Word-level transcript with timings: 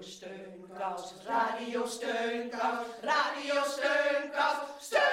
Steunkous, 0.00 1.14
radio 1.26 1.86
steunkous, 1.86 2.86
radio 3.02 3.62
steunkous, 3.64 4.56
steunkous. 4.78 5.10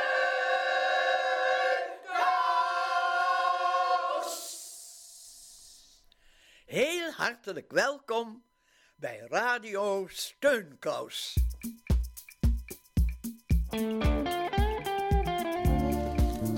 Heel 6.65 7.11
hartelijk 7.11 7.71
welkom 7.71 8.43
bij 8.95 9.25
Radio 9.29 10.07
Steunkous. 10.09 11.37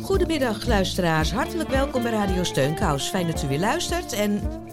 Goedemiddag 0.01 0.65
luisteraars, 0.65 1.31
hartelijk 1.31 1.69
welkom 1.69 2.03
bij 2.03 2.11
Radio 2.11 2.43
Steunkous. 2.43 3.09
Fijn 3.09 3.27
dat 3.27 3.43
u 3.43 3.47
weer 3.47 3.59
luistert 3.59 4.13
en 4.13 4.67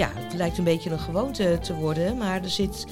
ja, 0.00 0.10
het 0.14 0.34
lijkt 0.34 0.58
een 0.58 0.64
beetje 0.64 0.90
een 0.90 0.98
gewoonte 0.98 1.58
te 1.62 1.74
worden, 1.74 2.16
maar 2.16 2.42
er 2.42 2.50
zit 2.50 2.86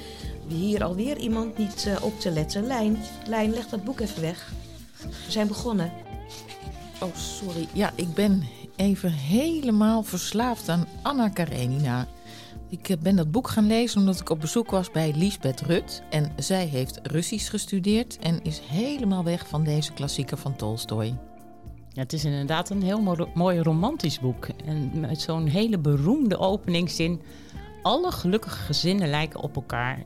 hier 0.46 0.84
alweer 0.84 1.16
iemand 1.16 1.58
niet 1.58 1.86
eh, 1.86 2.04
op 2.04 2.20
te 2.20 2.30
letten. 2.30 2.66
Lijn, 2.66 3.50
leg 3.50 3.68
dat 3.68 3.84
boek 3.84 4.00
even 4.00 4.22
weg. 4.22 4.52
We 5.00 5.30
zijn 5.30 5.46
begonnen. 5.46 5.92
Oh, 7.00 7.14
sorry. 7.14 7.68
Ja, 7.72 7.92
ik 7.94 8.14
ben 8.14 8.42
even 8.76 9.12
helemaal 9.12 10.02
verslaafd 10.02 10.68
aan 10.68 10.86
Anna 11.02 11.28
Karenina. 11.28 12.06
Ik 12.68 12.88
eh, 12.88 12.96
ben 12.98 13.16
dat 13.16 13.30
boek 13.30 13.48
gaan 13.48 13.66
lezen 13.66 14.00
omdat 14.00 14.20
ik 14.20 14.30
op 14.30 14.40
bezoek 14.40 14.70
was 14.70 14.90
bij 14.90 15.12
Lisbeth 15.16 15.60
Rut. 15.60 16.02
En 16.10 16.32
zij 16.36 16.66
heeft 16.66 17.00
Russisch 17.02 17.50
gestudeerd 17.50 18.18
en 18.18 18.42
is 18.42 18.60
helemaal 18.64 19.24
weg 19.24 19.48
van 19.48 19.64
deze 19.64 19.92
klassieker 19.92 20.36
van 20.36 20.56
Tolstoy. 20.56 21.27
Het 21.98 22.12
is 22.12 22.24
inderdaad 22.24 22.70
een 22.70 22.82
heel 22.82 23.28
mooi 23.34 23.60
romantisch 23.60 24.20
boek. 24.20 24.48
En 24.64 25.00
met 25.00 25.20
zo'n 25.20 25.46
hele 25.46 25.78
beroemde 25.78 26.38
openingszin. 26.38 27.20
Alle 27.82 28.12
gelukkige 28.12 28.58
gezinnen 28.58 29.08
lijken 29.08 29.40
op 29.40 29.56
elkaar. 29.56 30.04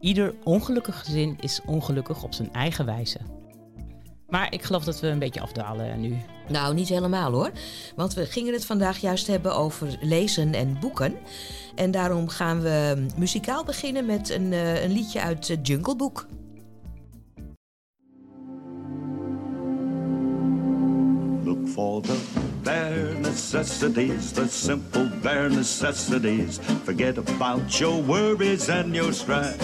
Ieder 0.00 0.34
ongelukkig 0.44 0.98
gezin 0.98 1.36
is 1.40 1.60
ongelukkig 1.66 2.22
op 2.22 2.34
zijn 2.34 2.52
eigen 2.52 2.84
wijze. 2.84 3.18
Maar 4.28 4.52
ik 4.52 4.62
geloof 4.62 4.84
dat 4.84 5.00
we 5.00 5.06
een 5.06 5.18
beetje 5.18 5.40
afdalen 5.40 6.00
nu. 6.00 6.16
Nou, 6.48 6.74
niet 6.74 6.88
helemaal 6.88 7.32
hoor. 7.32 7.50
Want 7.96 8.14
we 8.14 8.26
gingen 8.26 8.52
het 8.52 8.64
vandaag 8.64 8.98
juist 8.98 9.26
hebben 9.26 9.56
over 9.56 9.98
lezen 10.00 10.54
en 10.54 10.78
boeken. 10.80 11.14
En 11.74 11.90
daarom 11.90 12.28
gaan 12.28 12.60
we 12.60 13.06
muzikaal 13.16 13.64
beginnen 13.64 14.06
met 14.06 14.30
een, 14.30 14.52
uh, 14.52 14.82
een 14.82 14.92
liedje 14.92 15.20
uit 15.20 15.48
uh, 15.48 15.56
Jungle 15.62 15.96
Book. 15.96 16.26
Look 21.46 21.68
for 21.68 22.00
the 22.02 22.20
bare 22.64 23.14
necessities, 23.14 24.32
the 24.32 24.48
simple 24.48 25.06
bare 25.22 25.48
necessities. 25.48 26.58
Forget 26.82 27.18
about 27.18 27.78
your 27.78 28.02
worries 28.02 28.68
and 28.68 28.92
your 28.92 29.12
strife. 29.12 29.56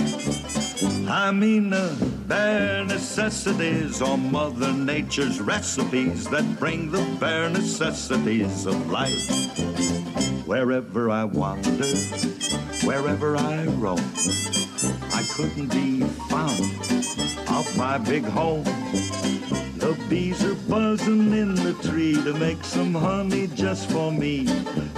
I 1.09 1.33
mean 1.33 1.71
the 1.71 1.97
bare 2.29 2.85
necessities 2.85 4.01
are 4.01 4.17
Mother 4.17 4.73
Nature's 4.73 5.41
recipes 5.41 6.29
that 6.29 6.45
bring 6.61 6.93
the 6.93 7.03
bare 7.19 7.51
necessities 7.51 8.65
of 8.65 8.89
life. 8.89 9.29
Wherever 10.47 11.11
I 11.11 11.25
wander, 11.25 11.97
wherever 12.87 13.37
I 13.37 13.65
roam, 13.83 13.99
I 15.13 15.27
couldn't 15.33 15.73
be 15.73 16.03
found 16.31 16.63
off 17.49 17.77
my 17.77 17.99
big 17.99 18.23
home. 18.23 18.63
The 19.93 20.05
bees 20.09 20.43
are 20.43 20.55
buzzing 20.55 21.35
in 21.35 21.55
the 21.55 21.75
tree 21.83 22.15
to 22.25 22.33
make 22.33 22.65
some 22.65 22.95
honey 22.95 23.47
just 23.49 23.91
for 23.91 24.11
me. 24.11 24.47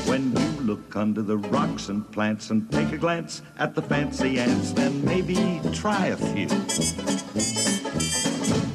When 0.07 0.31
you 0.31 0.49
look 0.61 0.95
under 0.95 1.21
the 1.21 1.37
rocks 1.37 1.89
and 1.89 2.09
plants 2.13 2.51
and 2.51 2.71
take 2.71 2.93
a 2.93 2.97
glance 2.97 3.43
at 3.59 3.75
the 3.75 3.83
fancy 3.83 4.39
ants, 4.39 4.71
then 4.71 5.05
maybe 5.05 5.61
try 5.73 6.07
a 6.07 6.17
few. 6.17 6.47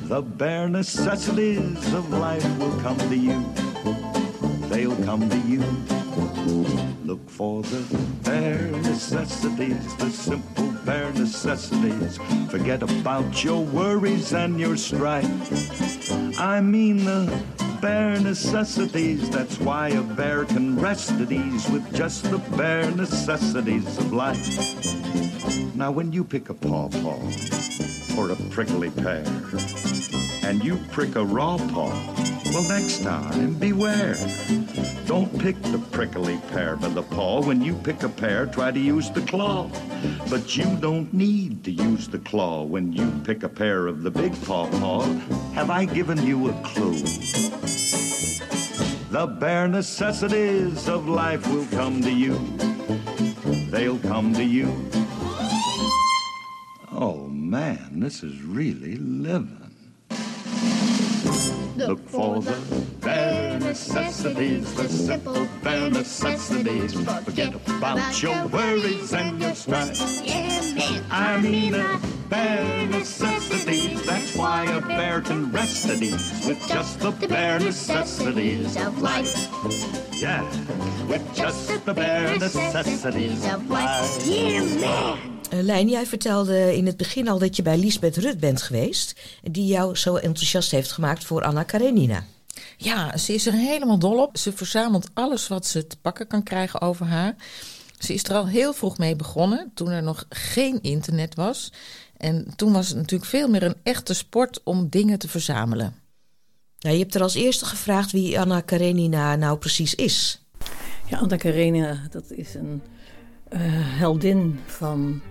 The 0.09 0.21
bare 0.21 0.67
necessities 0.67 1.93
of 1.93 2.09
life 2.11 2.57
will 2.57 2.77
come 2.81 2.97
to 2.97 3.15
you. 3.15 3.41
They'll 4.67 5.01
come 5.05 5.29
to 5.29 5.37
you. 5.47 5.63
Look 7.05 7.29
for 7.29 7.63
the 7.63 7.97
bare 8.25 8.71
necessities, 8.71 9.95
the 9.95 10.09
simple 10.09 10.78
bare 10.89 11.13
necessities. 11.13 12.17
Forget 12.49 12.81
about 12.81 13.43
your 13.43 13.63
worries 13.63 14.33
and 14.33 14.59
your 14.59 14.75
strife. 14.75 15.29
I 16.39 16.61
mean 16.61 17.05
the 17.05 17.21
bare 17.79 18.19
necessities. 18.19 19.29
That's 19.29 19.59
why 19.59 19.89
a 19.89 20.01
bear 20.01 20.45
can 20.45 20.79
rest 20.79 21.11
at 21.11 21.31
ease 21.31 21.69
with 21.69 21.85
just 21.93 22.23
the 22.31 22.39
bare 22.57 22.89
necessities 22.89 23.85
of 23.99 24.11
life. 24.11 24.47
Now, 25.75 25.91
when 25.91 26.11
you 26.11 26.23
pick 26.23 26.49
a 26.49 26.55
pawpaw 26.55 27.21
or 28.17 28.31
a 28.31 28.35
prickly 28.49 28.89
pear, 28.89 29.23
and 30.41 30.63
you 30.63 30.77
prick 30.91 31.15
a 31.15 31.23
raw 31.23 31.57
paw, 31.71 31.93
well, 32.51 32.63
next 32.63 33.03
time, 33.03 33.53
beware. 33.55 34.15
Don't 35.05 35.39
pick 35.39 35.61
the 35.61 35.79
prickly 35.91 36.39
pear 36.51 36.75
by 36.75 36.89
the 36.89 37.03
paw. 37.03 37.41
When 37.41 37.61
you 37.61 37.75
pick 37.75 38.03
a 38.03 38.09
pear, 38.09 38.45
try 38.47 38.71
to 38.71 38.79
use 38.79 39.09
the 39.11 39.21
claw. 39.21 39.69
But 40.29 40.57
you 40.57 40.75
don't 40.77 41.13
need 41.13 41.63
to 41.65 41.71
use 41.71 42.07
the 42.07 42.19
claw 42.19 42.63
when 42.63 42.91
you 42.93 43.11
pick 43.23 43.43
a 43.43 43.49
pear 43.49 43.87
of 43.87 44.03
the 44.03 44.11
big 44.11 44.33
paw 44.45 44.67
paw. 44.79 45.03
Have 45.53 45.69
I 45.69 45.85
given 45.85 46.25
you 46.25 46.49
a 46.49 46.53
clue? 46.63 46.99
The 49.11 49.27
bare 49.39 49.67
necessities 49.67 50.87
of 50.87 51.07
life 51.07 51.45
will 51.51 51.65
come 51.67 52.01
to 52.01 52.11
you. 52.11 52.37
They'll 53.69 53.99
come 53.99 54.33
to 54.33 54.43
you. 54.43 54.67
Oh 56.91 57.27
man, 57.29 57.99
this 57.99 58.23
is 58.23 58.41
really 58.41 58.95
living. 58.97 59.68
Look 61.87 62.09
for 62.09 62.41
the 62.41 62.85
bare 62.99 63.57
necessities, 63.57 64.73
the 64.73 64.89
simple 64.89 65.47
bare 65.63 65.89
necessities. 65.89 66.93
Forget 67.23 67.55
about 67.55 68.21
your 68.21 68.47
worries 68.47 69.13
and 69.13 69.41
your 69.41 69.55
strife. 69.55 69.97
I 71.09 71.39
mean 71.41 71.71
the 71.71 71.99
bare 72.27 72.85
necessities. 72.87 74.05
That's 74.05 74.35
why 74.35 74.65
a 74.65 74.81
bear 74.81 75.21
can 75.21 75.51
rest 75.53 75.85
at 75.85 76.01
ease 76.01 76.45
with 76.45 76.59
just 76.67 76.99
the 76.99 77.11
bare 77.11 77.59
necessities 77.59 78.75
of 78.75 79.01
life. 79.01 79.33
Yeah, 80.13 80.43
with 81.07 81.33
just 81.33 81.85
the 81.85 81.93
bare 81.93 82.37
necessities 82.37 83.45
of 83.45 83.69
life. 83.69 84.27
Yeah, 84.27 84.63
man. 84.81 85.38
Uh, 85.53 85.59
Lijn, 85.61 85.89
jij 85.89 86.05
vertelde 86.05 86.75
in 86.75 86.85
het 86.85 86.97
begin 86.97 87.27
al 87.27 87.39
dat 87.39 87.55
je 87.55 87.61
bij 87.61 87.77
Lisbeth 87.77 88.17
Rut 88.17 88.39
bent 88.39 88.61
geweest. 88.61 89.19
Die 89.41 89.65
jou 89.65 89.95
zo 89.95 90.15
enthousiast 90.15 90.71
heeft 90.71 90.91
gemaakt 90.91 91.23
voor 91.23 91.43
Anna 91.43 91.63
Karenina. 91.63 92.23
Ja, 92.77 93.17
ze 93.17 93.33
is 93.33 93.45
er 93.45 93.53
helemaal 93.53 93.99
dol 93.99 94.21
op. 94.21 94.37
Ze 94.37 94.51
verzamelt 94.53 95.09
alles 95.13 95.47
wat 95.47 95.65
ze 95.65 95.87
te 95.87 95.97
pakken 95.97 96.27
kan 96.27 96.43
krijgen 96.43 96.81
over 96.81 97.05
haar. 97.05 97.35
Ze 97.99 98.13
is 98.13 98.23
er 98.23 98.35
al 98.35 98.47
heel 98.47 98.73
vroeg 98.73 98.97
mee 98.97 99.15
begonnen, 99.15 99.71
toen 99.73 99.89
er 99.89 100.03
nog 100.03 100.25
geen 100.29 100.81
internet 100.81 101.35
was. 101.35 101.71
En 102.17 102.53
toen 102.55 102.71
was 102.71 102.87
het 102.87 102.97
natuurlijk 102.97 103.29
veel 103.29 103.47
meer 103.47 103.63
een 103.63 103.77
echte 103.83 104.13
sport 104.13 104.63
om 104.63 104.89
dingen 104.89 105.19
te 105.19 105.27
verzamelen. 105.27 105.95
Nou, 106.79 106.95
je 106.95 107.01
hebt 107.01 107.15
er 107.15 107.21
als 107.21 107.35
eerste 107.35 107.65
gevraagd 107.65 108.11
wie 108.11 108.39
Anna 108.39 108.61
Karenina 108.61 109.35
nou 109.35 109.57
precies 109.57 109.95
is. 109.95 110.41
Ja, 111.05 111.17
Anna 111.17 111.35
Karenina, 111.35 112.07
dat 112.11 112.31
is 112.31 112.53
een 112.53 112.81
uh, 113.53 113.59
heldin 113.99 114.59
van 114.65 115.21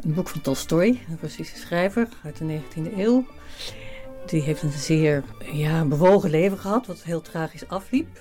een 0.00 0.14
boek 0.14 0.28
van 0.28 0.40
Tolstoy, 0.40 0.86
een 1.08 1.18
Russische 1.20 1.56
schrijver 1.56 2.08
uit 2.24 2.36
de 2.36 2.60
19e 2.60 2.96
eeuw. 2.96 3.26
Die 4.26 4.42
heeft 4.42 4.62
een 4.62 4.70
zeer 4.70 5.24
ja, 5.52 5.84
bewogen 5.84 6.30
leven 6.30 6.58
gehad, 6.58 6.86
wat 6.86 7.02
heel 7.02 7.20
tragisch 7.20 7.68
afliep. 7.68 8.20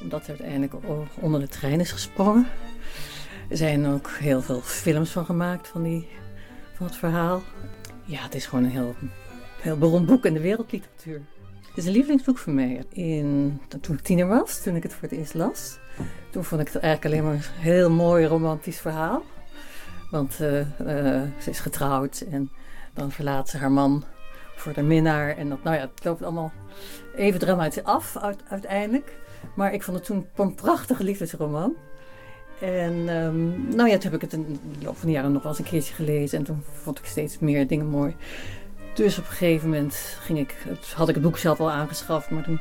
Omdat 0.00 0.26
hij 0.26 0.36
uiteindelijk 0.38 0.74
onder 1.20 1.40
de 1.40 1.48
trein 1.48 1.80
is 1.80 1.92
gesprongen. 1.92 2.46
Er 3.48 3.56
zijn 3.56 3.86
ook 3.86 4.10
heel 4.10 4.42
veel 4.42 4.60
films 4.60 5.10
van 5.10 5.24
gemaakt 5.24 5.68
van, 5.68 5.82
die, 5.82 6.08
van 6.74 6.86
het 6.86 6.96
verhaal. 6.96 7.42
Ja, 8.04 8.22
het 8.22 8.34
is 8.34 8.46
gewoon 8.46 8.64
een 8.64 8.70
heel, 8.70 8.94
heel 9.60 9.78
beroemd 9.78 10.06
boek 10.06 10.24
in 10.24 10.34
de 10.34 10.40
wereldliteratuur. 10.40 11.22
Het 11.68 11.78
is 11.78 11.86
een 11.86 11.92
lievelingsboek 11.92 12.38
voor 12.38 12.52
mij. 12.52 12.84
In, 12.88 13.60
toen 13.80 13.96
ik 13.96 14.02
tiener 14.02 14.26
was, 14.26 14.62
toen 14.62 14.76
ik 14.76 14.82
het 14.82 14.92
voor 14.92 15.08
het 15.08 15.18
eerst 15.18 15.34
las, 15.34 15.78
toen 16.30 16.44
vond 16.44 16.60
ik 16.60 16.68
het 16.72 16.82
eigenlijk 16.82 17.14
alleen 17.14 17.24
maar 17.24 17.34
een 17.34 17.62
heel 17.62 17.90
mooi 17.90 18.26
romantisch 18.26 18.78
verhaal. 18.78 19.22
Want 20.10 20.38
uh, 20.40 20.58
uh, 20.58 20.66
ze 21.40 21.50
is 21.50 21.60
getrouwd 21.60 22.20
en 22.30 22.50
dan 22.94 23.12
verlaat 23.12 23.48
ze 23.48 23.56
haar 23.56 23.72
man 23.72 24.04
voor 24.56 24.72
de 24.72 24.82
minnaar. 24.82 25.36
En 25.36 25.48
dat, 25.48 25.62
nou 25.62 25.76
ja, 25.76 25.82
het 25.82 26.04
loopt 26.04 26.22
allemaal 26.22 26.52
even 27.16 27.40
dramatisch 27.40 27.84
af 27.84 28.16
uiteindelijk. 28.48 29.18
Maar 29.54 29.72
ik 29.72 29.82
vond 29.82 29.96
het 29.96 30.06
toen 30.06 30.26
een 30.36 30.54
prachtige 30.54 31.04
liefdesroman. 31.04 31.74
En 32.60 33.08
um, 33.08 33.68
nou 33.74 33.88
ja, 33.88 33.94
toen 33.94 34.10
heb 34.10 34.14
ik 34.14 34.20
het 34.20 34.32
in 34.32 34.60
de 34.78 34.84
loop 34.84 34.96
van 34.96 35.06
de 35.06 35.14
jaren 35.14 35.32
nog 35.32 35.42
wel 35.42 35.50
eens 35.50 35.60
een 35.60 35.66
keertje 35.66 35.94
gelezen. 35.94 36.38
En 36.38 36.44
toen 36.44 36.62
vond 36.82 36.98
ik 36.98 37.04
steeds 37.04 37.38
meer 37.38 37.66
dingen 37.66 37.86
mooi. 37.86 38.16
Dus 38.94 39.18
op 39.18 39.24
een 39.24 39.30
gegeven 39.30 39.68
moment 39.68 39.94
ging 40.20 40.38
ik, 40.38 40.54
had 40.94 41.08
ik 41.08 41.14
het 41.14 41.24
boek 41.24 41.38
zelf 41.38 41.60
al 41.60 41.70
aangeschaft. 41.70 42.30
Maar 42.30 42.42
toen 42.42 42.60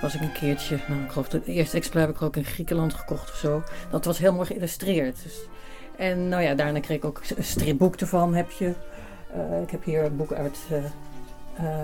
was 0.00 0.14
ik 0.14 0.20
een 0.20 0.32
keertje, 0.32 0.78
nou 0.88 1.02
ik 1.02 1.10
geloof 1.10 1.32
het 1.32 1.46
eerste 1.46 1.76
exemplaar 1.76 2.06
heb 2.06 2.14
ik 2.14 2.22
ook 2.22 2.36
in 2.36 2.44
Griekenland 2.44 2.94
gekocht 2.94 3.30
of 3.30 3.36
zo. 3.36 3.62
Dat 3.90 4.04
was 4.04 4.18
heel 4.18 4.32
mooi 4.32 4.46
geïllustreerd. 4.46 5.22
Dus 5.22 5.48
En 5.96 6.28
nou 6.28 6.42
ja, 6.42 6.54
daarna 6.54 6.80
kreeg 6.80 6.96
ik 6.96 7.04
ook 7.04 7.22
een 7.36 7.44
stripboek 7.44 7.96
ervan. 7.96 8.34
Heb 8.34 8.50
je. 8.50 8.74
Eh, 9.32 9.62
ik 9.62 9.70
heb 9.70 9.84
hier 9.84 10.04
een 10.04 10.16
boek 10.16 10.32
uit 10.32 10.58
eh, 10.70 10.84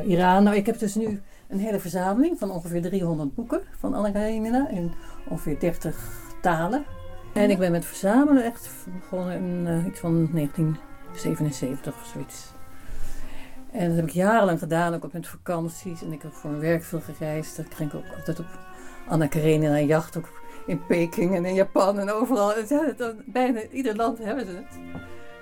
eh, 0.00 0.08
Iran. 0.08 0.42
Nou, 0.42 0.56
ik 0.56 0.66
heb 0.66 0.78
dus 0.78 0.94
nu 0.94 1.22
een 1.48 1.58
hele 1.58 1.80
verzameling 1.80 2.38
van 2.38 2.50
ongeveer 2.50 2.82
300 2.82 3.34
boeken 3.34 3.60
van 3.78 3.94
Anna 3.94 4.10
Karenina 4.10 4.68
in 4.68 4.92
ongeveer 5.28 5.58
30 5.58 5.96
talen. 6.42 6.84
En 7.34 7.50
ik 7.50 7.58
ben 7.58 7.72
met 7.72 7.84
verzamelen 7.84 8.44
echt 8.44 8.70
begonnen 9.00 9.34
in 9.34 9.86
iets 9.86 10.00
van 10.00 10.28
1977 10.32 11.94
of 11.94 12.10
zoiets. 12.12 12.52
En 13.72 13.86
dat 13.86 13.96
heb 13.96 14.06
ik 14.06 14.12
jarenlang 14.12 14.58
gedaan, 14.58 14.94
ook 14.94 15.04
op 15.04 15.12
met 15.12 15.26
vakanties. 15.26 16.02
En 16.02 16.12
ik 16.12 16.22
heb 16.22 16.32
voor 16.32 16.50
mijn 16.50 16.62
werk 16.62 16.82
veel 16.82 17.00
gereisd. 17.00 17.56
Dat 17.56 17.66
ging 17.74 17.92
ik 17.92 17.96
ook 17.96 18.16
altijd 18.16 18.38
op 18.38 18.46
Anna 19.08 19.26
Karenina 19.26 19.80
jacht, 19.80 20.16
ook 20.16 20.39
in 20.66 20.86
Peking 20.86 21.34
en 21.34 21.44
in 21.44 21.54
Japan 21.54 21.98
en 21.98 22.10
overal. 22.12 22.52
Ja, 22.68 22.84
het- 22.96 23.14
bijna 23.26 23.60
ieder 23.72 23.96
land 23.96 24.18
hebben 24.18 24.46
ze 24.46 24.52
het. 24.52 24.78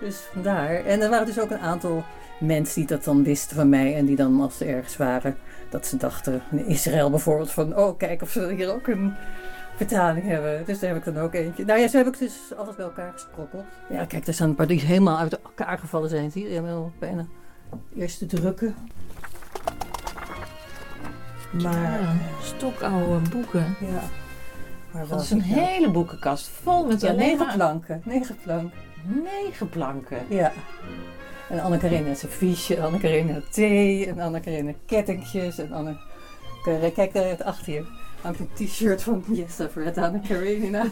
Dus 0.01 0.17
vandaar. 0.33 0.85
En 0.85 1.01
er 1.03 1.11
waren 1.11 1.27
dus 1.27 1.41
ook 1.41 1.51
een 1.51 1.59
aantal 1.59 2.05
mensen 2.41 2.75
die 2.75 2.87
dat 2.87 3.05
dan 3.05 3.23
wisten 3.25 3.57
van 3.57 3.69
mij. 3.69 3.97
En 3.97 4.05
die 4.07 4.17
dan 4.17 4.41
als 4.41 4.57
ze 4.57 4.65
ergens 4.65 4.97
waren, 4.97 5.37
dat 5.71 5.87
ze 5.87 5.97
dachten, 5.97 6.43
in 6.51 6.67
Israël 6.67 7.11
bijvoorbeeld, 7.11 7.51
van 7.51 7.77
oh 7.77 7.99
kijk 7.99 8.23
of 8.23 8.31
ze 8.31 8.53
hier 8.57 8.73
ook 8.75 8.87
een 8.87 9.15
vertaling 9.77 10.27
hebben. 10.27 10.63
Dus 10.67 10.79
daar 10.79 10.89
heb 10.95 11.07
ik 11.07 11.15
dan 11.15 11.23
ook 11.25 11.35
eentje. 11.35 11.65
Nou 11.65 11.81
ja, 11.81 11.89
zo 11.89 11.97
heb 11.97 12.07
ik 12.07 12.19
dus 12.19 12.39
alles 12.57 12.75
bij 12.77 12.85
elkaar 12.85 13.13
gesprokkeld. 13.13 13.65
Ja, 13.89 14.05
kijk, 14.05 14.27
er 14.27 14.35
staan 14.35 14.49
een 14.49 14.55
paar 14.55 14.67
die 14.67 14.81
helemaal 14.81 15.19
uit 15.19 15.41
elkaar 15.41 15.79
gevallen 15.79 16.09
zijn. 16.09 16.31
Zie 16.31 16.43
je, 16.43 16.49
helemaal 16.49 16.93
bijna 16.99 17.27
eerste 17.97 18.27
drukken. 18.27 18.75
Maar, 21.63 22.01
Ja, 22.01 22.15
stokoude 22.43 23.29
boeken. 23.31 23.77
ja. 23.81 24.01
Maar 24.93 25.09
Dat 25.09 25.23
is 25.23 25.31
een 25.31 25.39
nou? 25.39 25.51
hele 25.51 25.91
boekenkast 25.91 26.49
vol 26.49 26.87
met 26.87 27.01
Ja, 27.01 27.09
alleen 27.09 27.19
negen 27.19 27.47
maar 27.47 27.55
planken. 27.55 28.03
Negen 28.05 28.37
planken. 28.43 28.73
negen 29.05 29.69
planken. 29.69 30.19
Ja. 30.29 30.53
En 31.49 31.61
Anne 31.61 31.79
Karenina 31.79 32.15
serviesje, 32.15 32.83
Anne 32.83 32.99
Karenina 32.99 33.41
thee, 33.51 34.07
en 34.07 34.21
Anne 34.21 34.41
Karenina 34.41 34.73
kettingjes, 34.87 35.59
en 35.59 35.73
Anne 35.73 35.97
Karenina... 36.63 36.91
Kijk 36.91 37.13
daar 37.13 37.45
achter 37.45 37.73
je 37.73 37.85
hangt 38.21 38.39
een 38.39 38.67
t-shirt 38.67 39.03
van 39.03 39.25
Yes, 39.27 39.61
I've 39.61 39.83
read 39.83 39.99
Anne 39.99 40.21
Karenina. 40.21 40.85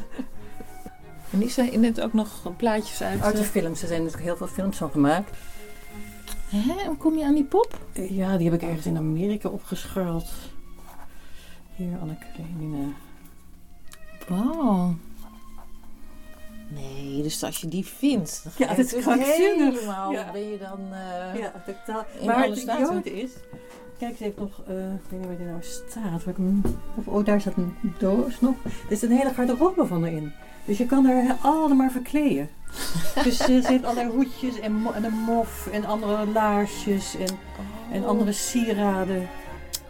En 1.30 1.38
die 1.38 1.48
zijn 1.48 1.80
net 1.80 2.00
ook 2.00 2.12
nog 2.12 2.56
plaatjes 2.56 3.02
uit. 3.02 3.22
Uit 3.22 3.36
de 3.36 3.42
eh, 3.42 3.48
films, 3.48 3.82
er 3.82 3.88
zijn 3.88 4.00
natuurlijk 4.00 4.28
heel 4.28 4.36
veel 4.36 4.46
films 4.46 4.76
van 4.76 4.90
gemaakt. 4.90 5.30
Hè? 6.48 6.86
Hoe 6.86 6.96
kom 6.96 7.18
je 7.18 7.24
aan 7.24 7.34
die 7.34 7.44
pop? 7.44 7.78
Ja, 7.92 8.36
die 8.36 8.50
heb 8.50 8.62
ik 8.62 8.68
ergens 8.68 8.86
in 8.86 8.96
Amerika 8.96 9.48
opgescharreld. 9.48 10.28
Hier, 11.76 11.98
Anne 12.00 12.16
Wow. 14.28 14.90
Nee, 16.68 17.22
dus 17.22 17.42
als 17.44 17.60
je 17.60 17.68
die 17.68 17.84
vindt, 17.86 18.40
dan 18.42 18.52
ga 18.52 18.64
Ja, 18.64 18.70
je 18.70 18.76
dat 18.76 18.84
is 18.86 18.92
dus 18.92 19.02
krankzinnig. 19.04 19.74
helemaal, 19.74 20.12
Ja. 20.12 20.30
ben 20.32 20.50
je 20.50 20.58
dan... 20.58 20.78
eh, 20.92 21.40
Ja, 21.40 21.52
totaal. 21.66 22.04
Maar 22.24 22.44
het 22.44 22.58
idiote 22.58 23.20
is... 23.22 23.30
Kijk, 23.98 24.16
ze 24.16 24.22
heeft 24.24 24.38
nog... 24.38 24.62
eh, 24.66 24.92
ik 24.92 25.00
weet 25.08 25.18
niet 25.20 25.28
waar 25.28 25.36
die 25.36 25.46
nou 25.46 25.62
staat. 25.62 26.24
Waar 26.24 26.28
ik 26.28 26.36
hem, 26.36 26.62
of, 26.94 27.06
oh, 27.06 27.24
daar 27.24 27.40
staat 27.40 27.56
een 27.56 27.74
doos 27.98 28.40
nog. 28.40 28.54
Er 28.64 28.92
is 28.92 29.02
een 29.02 29.10
hele 29.10 29.34
garderobe 29.34 29.86
van 29.86 30.04
erin. 30.04 30.32
Dus 30.64 30.78
je 30.78 30.86
kan 30.86 31.06
er 31.06 31.36
allemaal 31.42 31.76
maar 31.76 31.90
verkleden. 31.90 32.48
dus 33.24 33.36
ze 33.36 33.52
heeft 33.62 33.84
allerlei 33.84 34.08
hoedjes 34.10 34.60
en, 34.60 34.86
en 34.94 35.04
een 35.04 35.12
mof 35.14 35.66
en 35.72 35.84
andere 35.84 36.26
laarsjes 36.26 37.16
en, 37.16 37.38
en 37.92 38.06
andere 38.06 38.32
sieraden. 38.32 39.28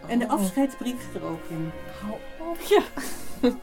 En 0.07 0.19
de 0.19 0.25
Oh. 0.25 0.31
afscheidsbrief 0.31 0.95
zit 1.11 1.21
er 1.21 1.27
ook 1.27 1.41
in. 1.49 1.69
Hou 2.01 2.13
op. 2.51 2.57
Ja. 2.69 2.81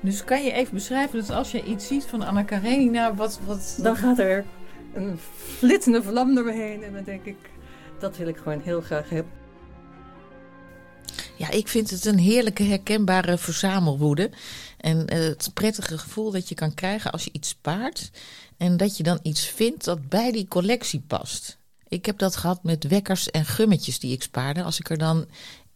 Dus 0.00 0.24
kan 0.24 0.44
je 0.44 0.52
even 0.52 0.74
beschrijven 0.74 1.18
dat 1.18 1.30
als 1.30 1.50
je 1.50 1.64
iets 1.64 1.86
ziet 1.86 2.04
van 2.04 2.22
Anna 2.22 2.42
Karenina, 2.42 3.14
wat... 3.14 3.40
wat 3.46 3.78
Dan 3.82 3.96
gaat 3.96 4.18
er 4.18 4.44
een 4.94 5.18
flitsende 5.58 6.02
vlam 6.02 6.34
door 6.34 6.44
me 6.44 6.52
heen. 6.52 6.82
En 6.82 6.92
dan 6.92 7.04
denk 7.04 7.24
ik, 7.24 7.36
dat 7.98 8.16
wil 8.16 8.28
ik 8.28 8.36
gewoon 8.36 8.60
heel 8.60 8.80
graag 8.80 9.08
hebben. 9.08 9.32
Ja, 11.36 11.50
ik 11.50 11.68
vind 11.68 11.90
het 11.90 12.04
een 12.04 12.18
heerlijke 12.18 12.62
herkenbare 12.62 13.38
verzamelwoede. 13.38 14.30
En 14.76 15.06
eh, 15.06 15.18
het 15.18 15.50
prettige 15.54 15.98
gevoel 15.98 16.30
dat 16.30 16.48
je 16.48 16.54
kan 16.54 16.74
krijgen 16.74 17.12
als 17.12 17.24
je 17.24 17.30
iets 17.32 17.48
spaart. 17.48 18.10
En 18.56 18.76
dat 18.76 18.96
je 18.96 19.02
dan 19.02 19.18
iets 19.22 19.46
vindt 19.46 19.84
dat 19.84 20.08
bij 20.08 20.32
die 20.32 20.48
collectie 20.48 21.00
past. 21.06 21.58
Ik 21.88 22.06
heb 22.06 22.18
dat 22.18 22.36
gehad 22.36 22.62
met 22.62 22.84
wekkers 22.84 23.30
en 23.30 23.44
gummetjes 23.44 23.98
die 23.98 24.12
ik 24.12 24.22
spaarde. 24.22 24.62
Als 24.62 24.78
ik 24.78 24.90
er 24.90 24.98
dan 24.98 25.26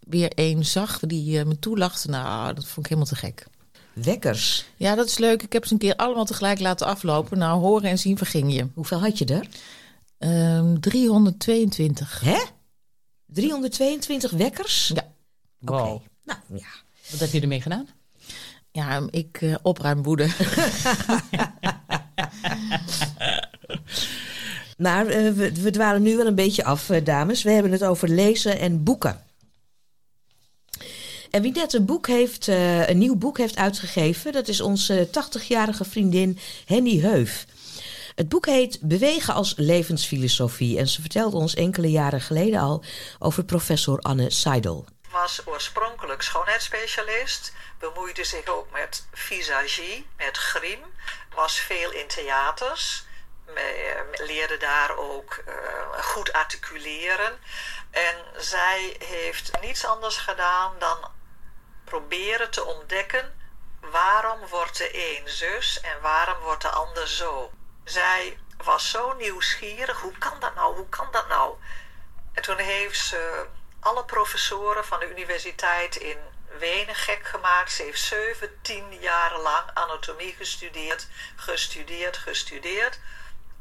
weer 0.01 0.33
één 0.35 0.65
zag 0.65 0.99
die 0.99 1.39
eh, 1.39 1.47
me 1.47 1.59
toelachte, 1.59 2.09
nou, 2.09 2.55
dat 2.55 2.65
vond 2.65 2.87
ik 2.87 2.93
helemaal 2.93 3.13
te 3.13 3.17
gek. 3.17 3.47
Wekkers. 3.93 4.65
Ja, 4.77 4.95
dat 4.95 5.07
is 5.07 5.19
leuk. 5.19 5.43
Ik 5.43 5.53
heb 5.53 5.67
ze 5.67 5.73
een 5.73 5.79
keer 5.79 5.97
allemaal 5.97 6.25
tegelijk 6.25 6.61
laten 6.61 6.87
aflopen. 6.87 7.39
Nou, 7.39 7.61
horen 7.61 7.91
en 7.91 7.99
zien 7.99 8.17
verging 8.17 8.55
je. 8.55 8.67
Hoeveel 8.75 9.01
had 9.01 9.19
je 9.19 9.25
er? 9.25 9.49
Ehm 10.19 10.81
322. 10.81 12.21
Hè? 12.21 12.39
322 13.27 14.31
wekkers? 14.31 14.93
Ja. 14.95 15.13
Oké. 15.63 15.73
Wow. 15.73 16.03
Nou 16.25 16.39
ja. 16.49 16.69
Wat 17.11 17.21
heb 17.21 17.33
je 17.33 17.41
ermee 17.41 17.61
gedaan? 17.61 17.89
Ja, 18.73 19.07
ik 19.11 19.39
eh 19.41 19.55
opruim 19.63 20.03
woede. 20.03 20.29
Maar 24.81 25.07
eh, 25.07 25.33
we, 25.33 25.53
we 25.63 25.71
dwalen 25.71 26.03
nu 26.03 26.17
wel 26.17 26.27
een 26.27 26.35
beetje 26.35 26.65
af, 26.65 26.91
eh, 26.91 27.05
dames. 27.05 27.43
We 27.43 27.51
hebben 27.51 27.73
het 27.73 27.85
over 27.85 28.09
lezen 28.09 28.59
en 28.59 28.83
boeken. 28.83 29.21
En 31.31 31.43
wie 31.43 31.53
net 31.53 31.73
een, 31.73 31.85
boek 31.85 32.07
heeft, 32.07 32.49
eh, 32.49 32.89
een 32.89 32.99
nieuw 32.99 33.17
boek 33.17 33.39
heeft 33.39 33.57
uitgegeven, 33.57 34.33
dat 34.33 34.49
is 34.49 34.61
onze 34.61 35.09
80-jarige 35.11 35.85
vriendin 35.85 36.39
Henny 36.67 37.01
Heuf. 37.01 37.47
Het 38.15 38.29
boek 38.29 38.47
heet 38.47 38.79
Bewegen 38.81 39.35
als 39.35 39.55
levensfilosofie 39.57 40.79
en 40.79 40.89
ze 40.89 41.01
vertelde 41.01 41.37
ons 41.37 41.55
enkele 41.55 41.91
jaren 41.91 42.21
geleden 42.21 42.61
al 42.61 42.85
over 43.19 43.45
professor 43.45 43.99
Anne 43.99 44.31
Seidel. 44.31 44.87
was 45.11 45.41
oorspronkelijk 45.45 46.23
schoonheidsspecialist, 46.23 47.53
bemoeide 47.79 48.25
zich 48.25 48.47
ook 48.47 48.71
met 48.73 49.07
visagie, 49.13 50.07
met 50.17 50.37
grim, 50.37 50.81
was 51.35 51.59
veel 51.59 51.93
in 51.93 52.07
theaters, 52.07 53.05
eh, 53.55 54.27
leerde 54.27 54.57
daar 54.57 54.97
ook 54.97 55.43
eh, 55.47 55.55
goed 56.03 56.33
articuleren. 56.33 57.39
En 57.91 58.17
zij 58.37 58.97
heeft 58.99 59.51
niets 59.61 59.85
anders 59.85 60.17
gedaan 60.17 60.73
dan 60.79 61.11
proberen 61.91 62.51
te 62.51 62.65
ontdekken 62.65 63.41
waarom 63.81 64.47
wordt 64.47 64.77
de 64.77 65.19
een 65.19 65.29
zus 65.29 65.81
en 65.81 66.01
waarom 66.01 66.39
wordt 66.39 66.63
de 66.63 66.69
ander 66.69 67.09
zo. 67.09 67.51
Zij 67.85 68.39
was 68.57 68.91
zo 68.91 69.13
nieuwsgierig, 69.13 70.01
hoe 70.01 70.19
kan 70.19 70.41
dat 70.41 70.55
nou, 70.55 70.77
hoe 70.77 70.89
kan 70.89 71.09
dat 71.11 71.29
nou? 71.29 71.57
En 72.33 72.43
toen 72.43 72.59
heeft 72.59 72.99
ze 72.99 73.47
alle 73.81 74.05
professoren 74.05 74.85
van 74.85 75.01
de 75.01 75.11
universiteit 75.11 75.97
in 75.97 76.19
Wenen 76.59 76.95
gek 76.95 77.27
gemaakt. 77.27 77.73
Ze 77.73 77.83
heeft 77.83 78.01
17 78.01 79.01
jaar 79.01 79.39
lang 79.39 79.71
anatomie 79.75 80.35
gestudeerd, 80.35 81.07
gestudeerd, 81.37 82.17
gestudeerd. 82.17 82.99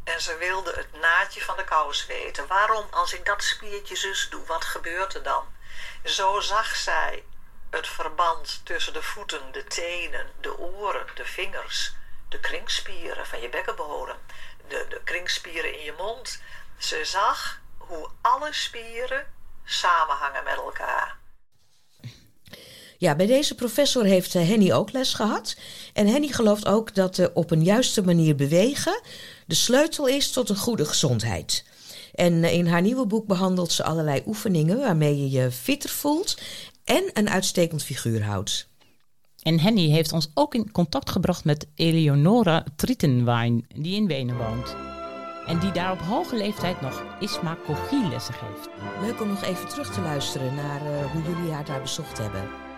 En 0.04 0.22
ze 0.22 0.38
wilde 0.38 0.74
het 0.74 1.00
naadje 1.00 1.42
van 1.42 1.58
de 1.58 1.64
kous 1.64 2.06
weten. 2.06 2.48
Waarom, 2.48 2.88
als 2.92 3.14
ik 3.14 3.26
dat 3.26 3.44
spiertje 3.44 3.96
zus 3.96 4.30
doe, 4.30 4.46
wat 4.46 4.66
gebeurt 4.66 5.14
er 5.14 5.24
dan? 5.24 5.58
Zo 6.04 6.40
zag 6.40 6.76
zij 6.76 7.24
het 7.70 7.88
verband 7.88 8.62
tussen 8.64 8.94
de 8.94 9.02
voeten, 9.02 9.42
de 9.52 9.64
tenen, 9.64 10.26
de 10.42 10.58
oren, 10.58 11.06
de 11.16 11.26
vingers, 11.26 11.94
de 12.30 12.40
kringspieren 12.40 13.26
van 13.26 13.42
je 13.42 13.50
bekkenbodem, 13.50 14.18
de, 14.68 14.86
de 14.90 15.02
kringspieren 15.04 15.74
in 15.74 15.84
je 15.84 15.94
mond. 15.98 16.42
Ze 16.78 17.02
zag 17.06 17.62
hoe 17.78 18.10
alle 18.22 18.54
spieren 18.54 19.28
samenhangen 19.66 20.44
met 20.44 20.56
elkaar. 20.56 21.18
Ja, 22.98 23.16
bij 23.16 23.26
deze 23.26 23.56
professor 23.56 24.04
heeft 24.04 24.36
eh, 24.36 24.48
Henny 24.48 24.72
ook 24.72 24.92
les 24.92 25.14
gehad. 25.14 25.56
En 25.94 26.08
Henny 26.08 26.28
gelooft 26.28 26.66
ook 26.66 26.96
dat 26.96 27.18
eh, 27.18 27.28
op 27.34 27.52
een 27.52 27.64
juiste 27.64 28.04
manier 28.04 28.36
bewegen 28.36 29.02
de 29.46 29.56
sleutel 29.56 30.08
is 30.08 30.32
tot 30.32 30.50
een 30.50 30.58
goede 30.58 30.86
gezondheid. 30.86 31.66
En 32.14 32.44
eh, 32.44 32.54
in 32.54 32.68
haar 32.68 32.82
nieuwe 32.82 33.06
boek 33.06 33.28
behandelt 33.28 33.72
ze 33.72 33.84
allerlei 33.84 34.24
oefeningen 34.26 34.80
waarmee 34.80 35.18
je 35.18 35.30
je 35.30 35.52
fitter 35.52 35.90
voelt 35.90 36.38
en 36.90 37.10
een 37.14 37.30
uitstekend 37.30 37.84
figuur 37.84 38.24
houdt. 38.24 38.68
En 39.42 39.60
Henny 39.60 39.90
heeft 39.90 40.14
ons 40.14 40.32
ook 40.34 40.56
in 40.56 40.72
contact 40.72 41.10
gebracht 41.10 41.46
met 41.46 41.68
Eleonora 41.76 42.64
Tritenwijn, 42.76 43.66
die 43.76 43.96
in 43.96 44.08
Wenen 44.08 44.38
woont. 44.38 44.76
En 45.46 45.60
die 45.60 45.72
daar 45.72 45.92
op 45.92 46.00
hoge 46.00 46.36
leeftijd 46.36 46.82
nog 46.82 47.04
ismacogie-lessen 47.20 48.34
geeft. 48.34 48.70
Leuk 49.02 49.22
om 49.22 49.28
nog 49.28 49.44
even 49.44 49.68
terug 49.68 49.94
te 49.94 50.02
luisteren 50.02 50.56
naar 50.56 50.82
eh, 50.82 51.12
hoe 51.12 51.22
jullie 51.22 51.52
haar 51.52 51.66
daar 51.66 51.82
bezocht 51.82 52.18
hebben. 52.18 52.69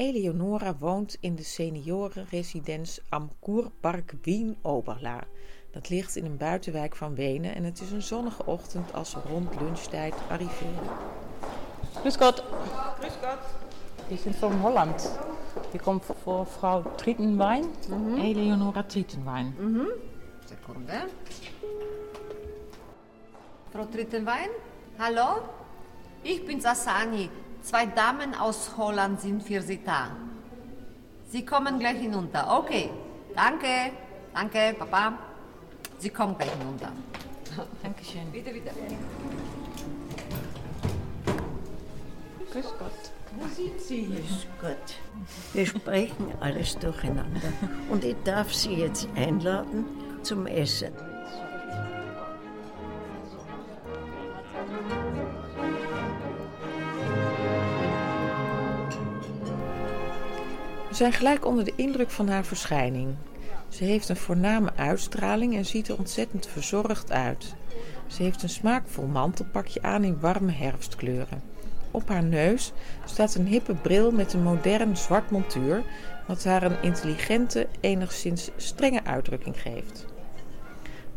Eleonora 0.00 0.76
woont 0.78 1.16
in 1.20 1.34
de 1.36 1.42
seniorenresidence 1.42 3.02
Am 3.08 3.30
Kurpark 3.40 4.14
Wien 4.22 4.56
Oberla. 4.62 5.24
Dat 5.70 5.88
ligt 5.88 6.16
in 6.16 6.24
een 6.24 6.36
buitenwijk 6.36 6.96
van 6.96 7.14
Wenen 7.14 7.54
en 7.54 7.64
het 7.64 7.80
is 7.80 7.90
een 7.90 8.02
zonnige 8.02 8.46
ochtend 8.46 8.92
als 8.92 9.14
we 9.14 9.20
rond 9.28 9.60
lunchtijd 9.60 10.14
arriveren. 10.28 10.88
Grüß 11.94 12.18
Gott. 12.18 12.44
Grüß 13.00 13.18
Gott. 13.20 14.34
Von 14.34 14.60
Holland. 14.60 15.18
Die 15.70 15.80
kommen 15.80 16.02
voor 16.22 16.46
Frau 16.46 16.82
Trietenwein. 16.96 17.64
Eleonora 18.18 18.82
Trietenwein. 18.82 19.54
Sekunde. 20.44 21.06
Frau 23.70 23.86
Trittenwein? 23.90 24.48
Hallo? 24.98 25.42
Ich 26.22 26.44
bin 26.46 26.60
Sassani. 26.60 27.28
Zwei 27.62 27.86
Damen 27.86 28.34
aus 28.34 28.72
Holland 28.76 29.20
sind 29.20 29.42
für 29.42 29.60
Sie 29.62 29.80
da. 29.84 30.10
Sie 31.28 31.44
kommen 31.44 31.78
gleich 31.78 31.98
hinunter. 31.98 32.58
Okay. 32.58 32.90
Danke. 33.36 33.92
Danke, 34.34 34.74
Papa. 34.78 35.18
Sie 35.98 36.10
kommen 36.10 36.36
gleich 36.36 36.50
hinunter. 36.52 36.90
Dankeschön. 37.82 38.30
Bitte, 38.32 38.52
bitte. 38.52 38.70
Grüß 42.52 42.66
Gott. 42.78 43.12
Ist 43.58 44.46
gut. 44.60 44.76
Wir 45.52 45.66
sprechen 45.66 46.32
alles 46.40 46.76
durcheinander. 46.78 47.52
Und 47.88 48.02
ich 48.04 48.16
darf 48.24 48.52
Sie 48.52 48.74
jetzt 48.74 49.06
einladen 49.14 49.84
zum 50.22 50.46
Essen. 50.46 50.92
Zijn 61.00 61.12
gelijk 61.12 61.46
onder 61.46 61.64
de 61.64 61.72
indruk 61.76 62.10
van 62.10 62.28
haar 62.28 62.44
verschijning. 62.44 63.14
Ze 63.68 63.84
heeft 63.84 64.08
een 64.08 64.16
voorname 64.16 64.70
uitstraling 64.76 65.56
en 65.56 65.66
ziet 65.66 65.88
er 65.88 65.98
ontzettend 65.98 66.46
verzorgd 66.46 67.12
uit. 67.12 67.54
Ze 68.06 68.22
heeft 68.22 68.42
een 68.42 68.48
smaakvol 68.48 69.06
mantelpakje 69.06 69.82
aan 69.82 70.04
in 70.04 70.20
warme 70.20 70.52
herfstkleuren. 70.52 71.42
Op 71.90 72.08
haar 72.08 72.22
neus 72.22 72.72
staat 73.04 73.34
een 73.34 73.46
hippe 73.46 73.74
bril 73.74 74.10
met 74.10 74.32
een 74.32 74.42
modern 74.42 74.96
zwart 74.96 75.30
montuur, 75.30 75.82
wat 76.26 76.44
haar 76.44 76.62
een 76.62 76.82
intelligente, 76.82 77.66
enigszins 77.80 78.50
strenge 78.56 79.04
uitdrukking 79.04 79.60
geeft. 79.60 80.06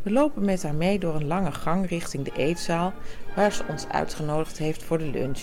We 0.02 0.10
lopen 0.10 0.44
met 0.44 0.62
haar 0.62 0.74
mee 0.74 0.98
door 0.98 1.14
een 1.14 1.26
lange 1.26 1.52
gang 1.52 1.88
richting 1.88 2.24
de 2.24 2.32
eetzaal, 2.36 2.92
waar 3.36 3.52
ze 3.52 3.62
ons 3.68 3.88
uitgenodigd 3.88 4.58
heeft 4.58 4.82
voor 4.82 4.98
de 4.98 5.10
lunch. 5.10 5.42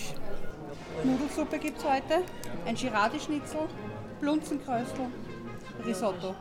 Nudelsuppe 1.02 1.58
gibt's 1.60 1.82
heute, 1.82 2.22
ein 2.66 2.76
Girardi-Schnitzel, 2.76 3.68
Blunzenkröstel, 4.22 5.10
Risotto. 5.84 6.34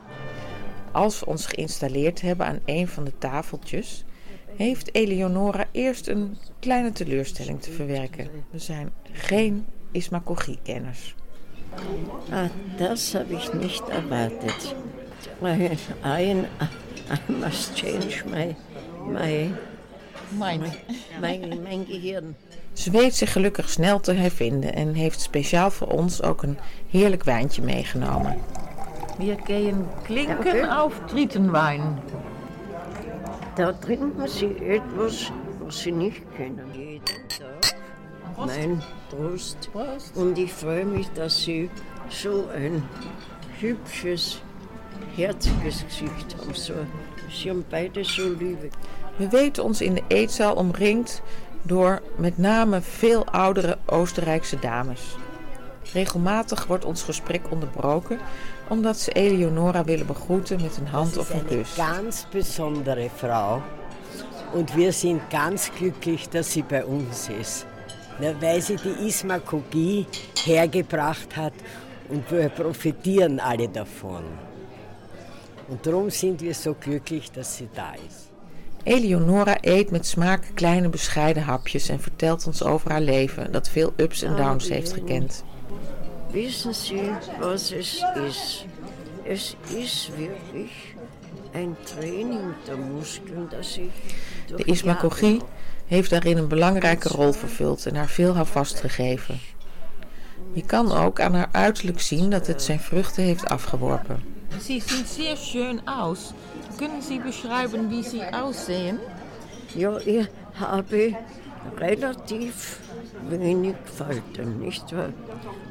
Als 0.92 1.20
we 1.20 1.26
ons 1.26 1.46
geïnstalleerd 1.46 2.22
hebben 2.22 2.46
aan 2.46 2.60
een 2.66 2.88
van 2.88 3.04
de 3.04 3.18
tafeltjes, 3.18 4.04
heeft 4.56 4.96
Eleonora 4.96 5.66
eerst 5.72 6.08
een 6.08 6.38
kleine 6.60 6.92
teleurstelling 6.92 7.62
te 7.62 7.72
verwerken. 7.72 8.28
We 8.50 8.60
zijn 8.60 8.92
geen 9.12 9.66
Ismakogie-kenners. 9.92 11.16
Ah, 12.32 12.50
das 12.78 13.14
habe 13.14 13.34
ich 13.34 13.54
nicht 13.54 13.90
erwartet. 13.90 14.76
I, 15.44 15.70
I, 16.06 16.48
I 17.12 17.32
must 17.32 17.72
change 17.74 18.24
my, 18.30 18.56
my, 19.08 19.52
Mijn. 20.38 20.62
mijn, 21.20 21.62
mijn 21.62 21.86
gehirn. 21.86 22.36
Ze 22.82 22.92
weet 22.92 23.16
zich 23.16 23.32
gelukkig 23.32 23.70
snel 23.70 24.00
te 24.00 24.14
hervinden 24.14 24.74
en 24.74 24.94
heeft 24.94 25.22
speciaal 25.22 25.72
voor 25.72 25.88
ons 25.88 26.22
ook 26.22 26.44
een 26.44 26.58
heerlijk 26.90 27.24
wijntje 27.24 27.62
meegenomen. 27.62 28.38
Wir 29.18 29.38
gehen 29.44 29.88
Klinken 30.04 30.70
auf 30.70 30.94
Trietenwein. 31.08 32.00
Da 33.56 33.74
trinken 33.74 34.28
Sie 34.28 34.56
etwas, 34.56 35.32
was 35.64 35.82
Sie 35.82 35.92
nicht 35.92 36.22
kennen. 36.36 36.66
Jeden 36.74 37.28
Tag. 37.28 37.76
Mein 38.46 38.82
Prost. 39.10 39.70
Und 40.16 40.38
ich 40.38 40.52
freue 40.54 40.86
mich, 40.86 41.08
dass 41.14 41.44
Sie 41.44 41.70
so 42.08 42.48
ein 42.56 42.84
hübsches, 43.60 44.42
herziges 45.16 45.84
Gesicht 45.88 46.36
haben. 46.38 46.54
So, 46.54 46.74
Sie 47.30 47.50
haben 47.50 47.64
beide 47.70 48.04
so 48.04 48.24
Liebe. 48.40 48.70
We 49.18 49.30
weten 49.30 49.64
ons 49.64 49.82
in 49.82 49.94
de 49.94 50.04
eetzaal 50.08 50.56
omringd 50.56 51.22
door 51.62 52.02
met 52.16 52.38
name 52.38 52.82
veel 52.82 53.26
oudere 53.26 53.78
Oostenrijkse 53.86 54.60
dames. 54.60 55.02
Regelmatig 55.94 56.66
wordt 56.66 56.86
ons 56.86 57.04
gesprek 57.04 57.42
onderbroken 57.50 58.20
omdat 58.68 58.98
ze 58.98 59.12
Eleonora 59.12 59.84
willen 59.84 60.06
begroeten 60.06 60.62
met 60.62 60.78
een 60.78 60.88
hand 60.88 61.18
of 61.18 61.30
een 61.30 61.46
kus. 61.46 61.74
ganz 61.74 62.26
besondere 62.32 63.10
Frau. 63.16 63.62
Und 64.54 64.76
wir 64.76 64.94
sind 64.94 65.22
ganz 65.30 65.72
glücklich, 65.78 66.30
dass 66.30 66.52
sie 66.52 66.64
bei 66.64 66.84
uns 66.86 67.30
ist. 67.40 67.66
Na, 68.20 68.34
weil 68.40 68.62
sie 68.62 68.76
die 68.76 69.08
Ismakogie 69.08 70.06
hergebracht 70.46 71.36
hat 71.36 71.54
und 72.10 72.30
wir 72.30 72.50
profitieren 72.50 73.40
alle 73.40 73.70
davon. 73.70 74.24
Und 75.68 75.86
darum 75.86 76.10
sind 76.10 76.42
wir 76.42 76.54
so 76.54 76.76
glücklich, 76.80 77.32
dass 77.32 77.58
sie 77.58 77.70
da 77.74 77.94
ist. 78.08 78.31
Eleonora 78.84 79.58
eet 79.62 79.92
met 79.92 80.08
smaak 80.08 80.44
kleine 80.54 80.90
bescheiden 80.90 81.44
hapjes 81.44 81.90
en 81.90 82.00
vertelt 82.00 82.48
ons 82.48 82.64
over 82.64 82.92
haar 82.92 83.02
leven 83.02 83.52
dat 83.52 83.70
veel 83.70 83.94
ups 83.98 84.22
en 84.22 84.36
downs 84.36 84.70
heeft 84.70 84.94
gekend. 84.94 85.44
Wissen 86.32 86.74
Sie, 86.74 87.12
was 87.40 87.72
es 87.72 88.06
ist? 88.28 88.66
Es 89.24 89.56
ist 89.76 90.12
wirklich 90.18 90.96
ein 91.54 91.76
Training 91.84 92.54
der 92.66 92.78
Muskeln, 92.78 93.50
das 93.50 93.78
ich 93.78 93.92
De 94.48 94.56
durch 94.56 94.68
Ismakogie 94.68 95.42
heeft 95.88 96.10
daarin 96.10 96.38
een 96.38 96.48
belangrijke 96.48 97.10
rol 97.10 97.34
vervuld 97.34 97.86
en 97.86 97.96
haar 97.96 98.10
veel 98.10 98.34
houvast 98.34 98.80
gegeven. 98.80 99.40
Je 100.54 100.66
kan 100.66 100.92
ook 100.92 101.20
aan 101.22 101.34
haar 101.34 101.50
uiterlijk 101.52 102.02
zien 102.02 102.30
dat 102.30 102.48
het 102.48 102.62
zijn 102.62 102.80
vruchten 102.80 103.24
heeft 103.24 103.50
afgeworpen. 103.50 104.24
Sie 104.60 104.82
sind 104.82 105.08
sehr 105.08 105.38
schön 105.38 105.82
aus. 105.86 106.34
Können 106.78 107.02
Sie 107.02 107.20
beschreiben, 107.20 107.90
wie 107.90 108.04
Sie 108.04 108.24
aussehen? 108.24 109.00
Ja, 109.76 109.98
ich 109.98 110.28
habe 110.60 111.16
relativ 111.78 112.80
wenig 113.30 113.76
Falten, 113.86 114.60
nicht 114.60 114.96
wahr? 114.96 115.10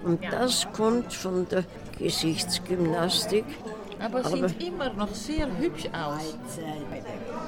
Und 0.04 0.20
das 0.30 0.66
kommt 0.72 1.12
von 1.12 1.46
der 1.48 1.64
Gesichtsgymnastik. 1.98 3.44
Aber 4.00 4.24
sieht 4.24 4.62
immer 4.62 4.92
noch 4.94 5.14
sehr 5.14 5.46
hübsch 5.58 5.86
aus. 5.92 6.38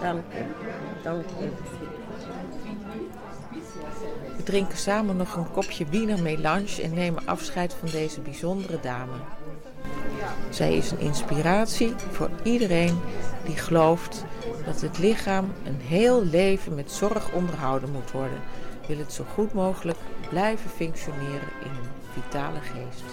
Danke, 0.03 0.45
danke. 1.03 1.53
We 4.37 4.43
drinken 4.43 4.79
samen 4.79 5.17
nog 5.17 5.37
een 5.37 5.53
kopje 5.53 5.87
Wiener 5.87 6.23
Melange 6.23 6.83
en 6.83 6.95
nemen 6.95 7.27
afscheid 7.27 7.75
van 7.75 7.89
deze 7.89 8.21
bijzondere 8.21 8.81
dame. 8.81 9.13
Zij 10.51 10.77
is 10.77 10.91
een 10.91 10.99
inspiratie 10.99 11.95
voor 12.11 12.31
iedereen 12.43 13.01
die 13.45 13.57
gelooft 13.57 14.25
dat 14.65 14.81
het 14.81 14.99
lichaam 14.99 15.53
een 15.65 15.81
heel 15.81 16.25
leven 16.25 16.75
met 16.75 16.93
zorg 16.93 17.33
onderhouden 17.33 17.91
moet 17.91 18.11
worden. 18.11 18.41
Wil 18.87 18.99
het 18.99 19.13
zo 19.13 19.25
goed 19.35 19.53
mogelijk 19.53 19.99
blijven 20.29 20.71
functioneren 20.71 21.49
in 21.65 21.71
een 21.71 21.91
vitale 22.13 22.61
geest. 22.61 23.05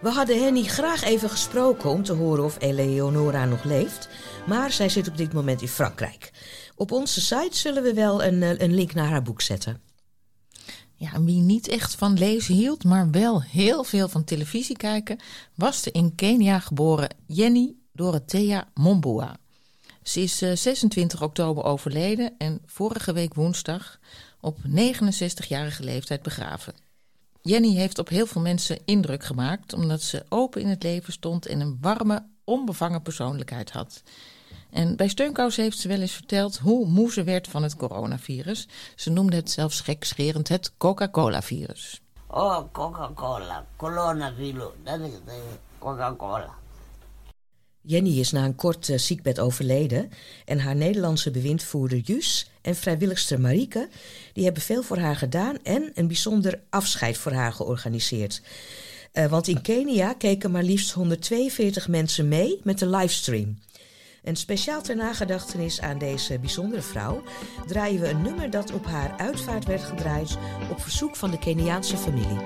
We 0.00 0.08
hadden 0.08 0.42
Henny 0.42 0.62
graag 0.62 1.02
even 1.02 1.30
gesproken 1.30 1.90
om 1.90 2.02
te 2.02 2.12
horen 2.12 2.44
of 2.44 2.56
Eleonora 2.58 3.44
nog 3.44 3.64
leeft, 3.64 4.08
maar 4.46 4.72
zij 4.72 4.88
zit 4.88 5.08
op 5.08 5.16
dit 5.16 5.32
moment 5.32 5.62
in 5.62 5.68
Frankrijk. 5.68 6.30
Op 6.76 6.92
onze 6.92 7.20
site 7.20 7.56
zullen 7.56 7.82
we 7.82 7.94
wel 7.94 8.24
een, 8.24 8.42
eh, 8.42 8.58
een 8.58 8.74
link 8.74 8.94
naar 8.94 9.08
haar 9.08 9.22
boek 9.22 9.40
zetten. 9.40 9.87
Ja, 11.00 11.22
wie 11.22 11.40
niet 11.40 11.68
echt 11.68 11.94
van 11.94 12.18
lezen 12.18 12.54
hield, 12.54 12.84
maar 12.84 13.10
wel 13.10 13.42
heel 13.42 13.84
veel 13.84 14.08
van 14.08 14.24
televisie 14.24 14.76
kijken, 14.76 15.18
was 15.54 15.82
de 15.82 15.90
in 15.90 16.14
Kenia 16.14 16.58
geboren 16.58 17.08
Jenny 17.26 17.74
Dorothea 17.92 18.68
Mombua. 18.74 19.36
Ze 20.02 20.20
is 20.20 20.42
eh, 20.42 20.56
26 20.56 21.22
oktober 21.22 21.64
overleden 21.64 22.34
en 22.38 22.60
vorige 22.66 23.12
week 23.12 23.34
woensdag 23.34 23.98
op 24.40 24.58
69-jarige 24.66 25.84
leeftijd 25.84 26.22
begraven. 26.22 26.74
Jenny 27.42 27.74
heeft 27.74 27.98
op 27.98 28.08
heel 28.08 28.26
veel 28.26 28.42
mensen 28.42 28.78
indruk 28.84 29.24
gemaakt 29.24 29.72
omdat 29.72 30.02
ze 30.02 30.24
open 30.28 30.60
in 30.60 30.68
het 30.68 30.82
leven 30.82 31.12
stond 31.12 31.46
en 31.46 31.60
een 31.60 31.78
warme, 31.80 32.26
onbevangen 32.44 33.02
persoonlijkheid 33.02 33.70
had. 33.70 34.02
En 34.70 34.96
bij 34.96 35.08
Steunkous 35.08 35.56
heeft 35.56 35.78
ze 35.78 35.88
wel 35.88 36.00
eens 36.00 36.12
verteld 36.12 36.58
hoe 36.58 36.86
moe 36.86 37.12
ze 37.12 37.24
werd 37.24 37.48
van 37.48 37.62
het 37.62 37.76
coronavirus. 37.76 38.68
Ze 38.96 39.10
noemde 39.10 39.36
het 39.36 39.50
zelfs 39.50 39.80
gekscherend 39.80 40.48
het 40.48 40.72
Coca-Cola-virus. 40.76 42.00
Oh, 42.26 42.58
Coca-Cola, 42.72 43.66
coronavirus, 43.76 44.68
dat 44.84 45.00
is 45.00 45.12
de 45.24 45.40
Coca-Cola. 45.78 46.54
Jenny 47.80 48.18
is 48.18 48.30
na 48.30 48.44
een 48.44 48.54
kort 48.54 48.88
eh, 48.88 48.98
ziekbed 48.98 49.40
overleden 49.40 50.10
en 50.44 50.58
haar 50.58 50.76
Nederlandse 50.76 51.30
bewindvoerder 51.30 51.98
Jus 51.98 52.50
en 52.62 52.74
vrijwilligster 52.74 53.40
Marieke 53.40 53.88
die 54.32 54.44
hebben 54.44 54.62
veel 54.62 54.82
voor 54.82 54.98
haar 54.98 55.16
gedaan 55.16 55.56
en 55.62 55.90
een 55.94 56.06
bijzonder 56.06 56.60
afscheid 56.70 57.16
voor 57.16 57.32
haar 57.32 57.52
georganiseerd. 57.52 58.42
Eh, 59.12 59.26
want 59.26 59.48
in 59.48 59.62
Kenia 59.62 60.12
keken 60.12 60.50
maar 60.50 60.62
liefst 60.62 60.92
142 60.92 61.88
mensen 61.88 62.28
mee 62.28 62.60
met 62.62 62.78
de 62.78 62.86
livestream. 62.86 63.58
En 64.22 64.36
speciaal 64.36 64.82
ter 64.82 64.96
nagedachtenis 64.96 65.80
aan 65.80 65.98
deze 65.98 66.38
bijzondere 66.38 66.82
vrouw 66.82 67.22
draaien 67.66 68.00
we 68.00 68.08
een 68.08 68.22
nummer 68.22 68.50
dat 68.50 68.72
op 68.72 68.86
haar 68.86 69.14
uitvaart 69.16 69.64
werd 69.64 69.82
gedraaid 69.82 70.38
op 70.70 70.80
verzoek 70.80 71.16
van 71.16 71.30
de 71.30 71.38
Keniaanse 71.38 71.96
familie. 71.96 72.38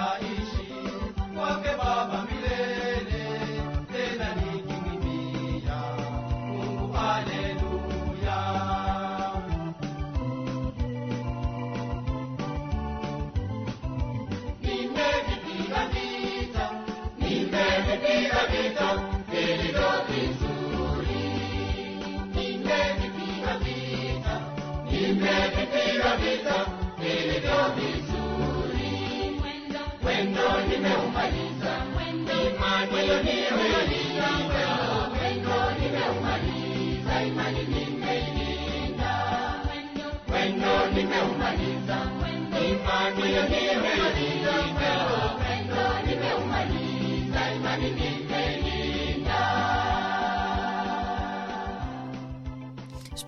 Israel. 0.00 0.29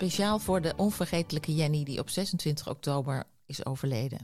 Speciaal 0.02 0.38
voor 0.38 0.60
de 0.60 0.72
onvergetelijke 0.76 1.54
Jenny 1.54 1.84
die 1.84 1.98
op 1.98 2.08
26 2.08 2.68
oktober 2.68 3.24
is 3.46 3.66
overleden. 3.66 4.18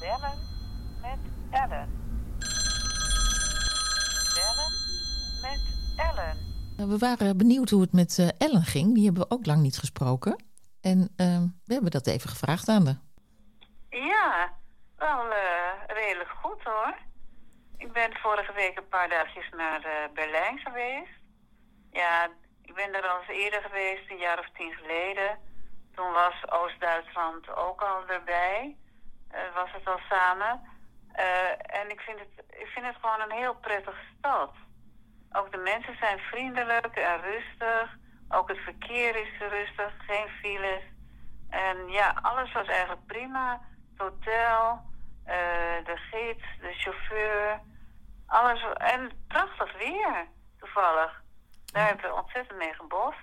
Bellen 0.00 0.38
met 1.00 1.18
Ellen. 1.50 1.88
Bellen 4.34 4.72
met 5.42 5.60
Ellen. 5.96 6.88
We 6.88 6.98
waren 6.98 7.36
benieuwd 7.36 7.70
hoe 7.70 7.80
het 7.80 7.92
met 7.92 8.18
uh, 8.18 8.28
Ellen 8.38 8.64
ging. 8.64 8.94
Die 8.94 9.04
hebben 9.04 9.22
we 9.22 9.34
ook 9.34 9.46
lang 9.46 9.60
niet 9.60 9.78
gesproken. 9.78 10.44
En 10.80 10.98
uh, 10.98 11.06
we 11.64 11.72
hebben 11.72 11.90
dat 11.90 12.06
even 12.06 12.30
gevraagd 12.30 12.68
aan 12.68 12.86
haar. 12.86 13.00
Ja, 13.90 14.52
wel 14.96 15.26
uh, 15.26 15.36
redelijk 15.86 16.30
goed 16.30 16.62
hoor. 16.62 16.98
Ik 17.76 17.92
ben 17.92 18.16
vorige 18.16 18.52
week 18.52 18.78
een 18.78 18.88
paar 18.88 19.08
dagjes 19.08 19.48
naar 19.56 19.80
uh, 19.80 20.14
Berlijn 20.14 20.58
geweest. 20.58 21.18
Ja, 21.90 22.28
ik 22.62 22.74
ben 22.74 22.94
er 22.94 23.08
al 23.08 23.18
eens 23.18 23.28
eerder 23.28 23.62
geweest, 23.62 24.10
een 24.10 24.18
jaar 24.18 24.38
of 24.38 24.48
tien 24.52 24.72
geleden. 24.72 25.38
Toen 25.94 26.12
was 26.12 26.50
Oost-Duitsland 26.50 27.54
ook 27.54 27.82
al 27.82 28.06
erbij. 28.06 28.76
Uh, 29.34 29.54
was 29.54 29.72
het 29.72 29.86
al 29.86 30.00
samen. 30.08 30.62
Uh, 31.16 31.50
en 31.80 31.90
ik 31.90 32.00
vind, 32.00 32.18
het, 32.18 32.44
ik 32.48 32.66
vind 32.66 32.86
het 32.86 32.96
gewoon 33.00 33.20
een 33.20 33.38
heel 33.38 33.54
prettige 33.54 34.02
stad. 34.18 34.52
Ook 35.32 35.52
de 35.52 35.58
mensen 35.58 35.96
zijn 35.96 36.18
vriendelijk 36.18 36.96
en 36.96 37.20
rustig. 37.20 37.96
Ook 38.28 38.48
het 38.48 38.58
verkeer 38.58 39.16
is 39.16 39.38
rustig, 39.38 39.92
geen 40.06 40.28
files. 40.28 40.82
En 41.50 41.88
ja, 41.88 42.18
alles 42.22 42.52
was 42.52 42.66
eigenlijk 42.66 43.06
prima. 43.06 43.60
Het 43.90 43.98
hotel, 43.98 44.82
uh, 45.26 45.84
de 45.84 45.96
gids, 45.96 46.44
de 46.60 46.72
chauffeur. 46.72 47.60
Alles. 48.26 48.64
En 48.74 49.10
prachtig 49.28 49.78
weer, 49.78 50.26
toevallig. 50.58 51.22
Daar 51.72 51.86
hebben 51.86 52.10
we 52.10 52.16
ontzettend 52.16 52.58
mee 52.58 52.74
gebost. 52.74 53.18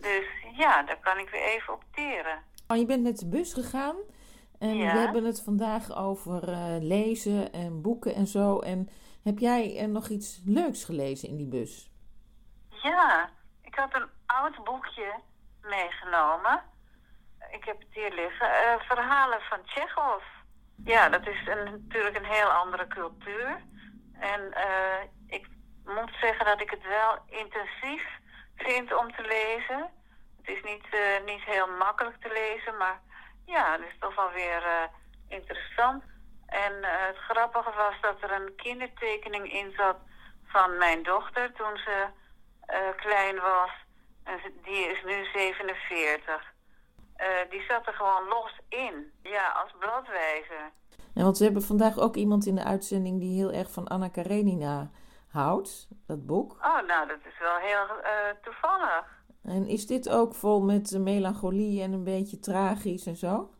Dus 0.00 0.26
ja, 0.56 0.82
daar 0.82 0.98
kan 1.00 1.18
ik 1.18 1.28
weer 1.30 1.42
even 1.44 1.72
opteren. 1.72 2.42
Oh, 2.68 2.76
je 2.76 2.86
bent 2.86 3.02
met 3.02 3.18
de 3.18 3.28
bus 3.28 3.52
gegaan. 3.52 3.96
En 4.58 4.76
Ja. 4.76 4.92
we 4.92 4.98
hebben 4.98 5.24
het 5.24 5.42
vandaag 5.42 5.96
over 5.96 6.48
eh, 6.48 6.76
lezen 6.80 7.52
en 7.52 7.82
boeken 7.82 8.14
en 8.14 8.26
zo. 8.26 8.58
En 8.58 8.88
heb 9.24 9.38
jij 9.38 9.78
eh, 9.78 9.86
nog 9.86 10.08
iets 10.08 10.40
leuks 10.44 10.84
gelezen 10.84 11.28
in 11.28 11.36
die 11.36 11.46
bus? 11.48 11.90
Ja, 12.68 13.30
ik 13.62 13.74
had 13.74 13.94
een 13.94 14.08
oud 14.26 14.64
boekje 14.64 15.14
meegenomen. 15.62 16.62
Ik 17.50 17.64
heb 17.64 17.78
het 17.78 17.88
hier 17.94 18.14
liggen. 18.14 18.46
Eh, 18.50 18.80
verhalen 18.80 19.40
van 19.40 19.58
Tsjechov. 19.64 20.22
Ja, 20.84 21.08
dat 21.08 21.26
is 21.26 21.46
een, 21.46 21.64
natuurlijk 21.86 22.16
een 22.16 22.24
heel 22.24 22.48
andere 22.50 22.86
cultuur. 22.86 23.62
En 24.18 24.52
eh, 24.52 25.02
ik 25.26 25.48
moet 25.84 26.12
zeggen 26.20 26.46
dat 26.46 26.60
ik 26.60 26.70
het 26.70 26.82
wel 26.82 27.18
intensief 27.26 28.04
vind 28.56 28.96
om 28.96 29.12
te 29.12 29.22
lezen. 29.22 29.90
Het 30.42 30.56
is 30.56 30.62
niet, 30.62 30.86
eh, 30.90 31.24
niet 31.24 31.44
heel 31.44 31.66
makkelijk 31.66 32.16
te 32.20 32.32
lezen, 32.32 32.76
maar 32.76 33.00
ja, 33.46 33.72
het 33.72 33.80
is 33.80 33.98
toch 34.00 34.14
wel 34.14 34.30
weer 34.30 34.62
eh, 34.62 34.88
interessant. 35.28 36.02
En 36.46 36.82
eh, 36.82 37.06
het 37.06 37.16
grappige 37.16 37.72
was 37.76 37.94
dat 38.00 38.22
er 38.22 38.32
een 38.32 38.54
kindertekening 38.56 39.52
in 39.52 39.72
zat 39.76 39.96
van 40.46 40.78
mijn 40.78 41.02
dochter 41.02 41.52
toen 41.52 41.76
ze 41.76 42.06
klein 42.96 43.40
was. 43.40 43.70
En 44.24 44.38
die 44.62 44.90
is 44.90 45.02
nu 45.04 45.24
47. 45.32 46.52
eh, 47.16 47.50
die 47.50 47.62
zat 47.68 47.86
er 47.86 47.92
gewoon 47.92 48.28
los 48.28 48.52
in. 48.68 49.12
Ja, 49.22 49.48
als 49.62 49.72
bladwijzer. 49.78 50.70
Ja, 51.14 51.22
want 51.22 51.38
we 51.38 51.44
hebben 51.44 51.62
vandaag 51.62 51.98
ook 51.98 52.16
iemand 52.16 52.46
in 52.46 52.54
de 52.54 52.64
uitzending 52.64 53.20
die 53.20 53.36
heel 53.36 53.52
erg 53.52 53.70
van 53.70 53.88
Anna 53.88 54.08
Karenina 54.08 54.90
houdt, 55.34 55.88
dat 56.06 56.26
boek. 56.26 56.52
Oh, 56.52 56.86
nou, 56.86 57.08
dat 57.08 57.18
is 57.24 57.38
wel 57.38 57.56
heel 57.56 58.02
eh, 58.02 58.34
toevallig. 58.42 59.22
En 59.42 59.66
is 59.66 59.86
dit 59.86 60.10
ook 60.10 60.34
vol 60.34 60.62
met 60.62 60.92
eh, 60.92 61.00
melancholie 61.00 61.82
en 61.82 61.92
een 61.92 62.04
beetje 62.04 62.38
tragisch 62.38 63.06
en 63.06 63.16
zo? 63.16 63.50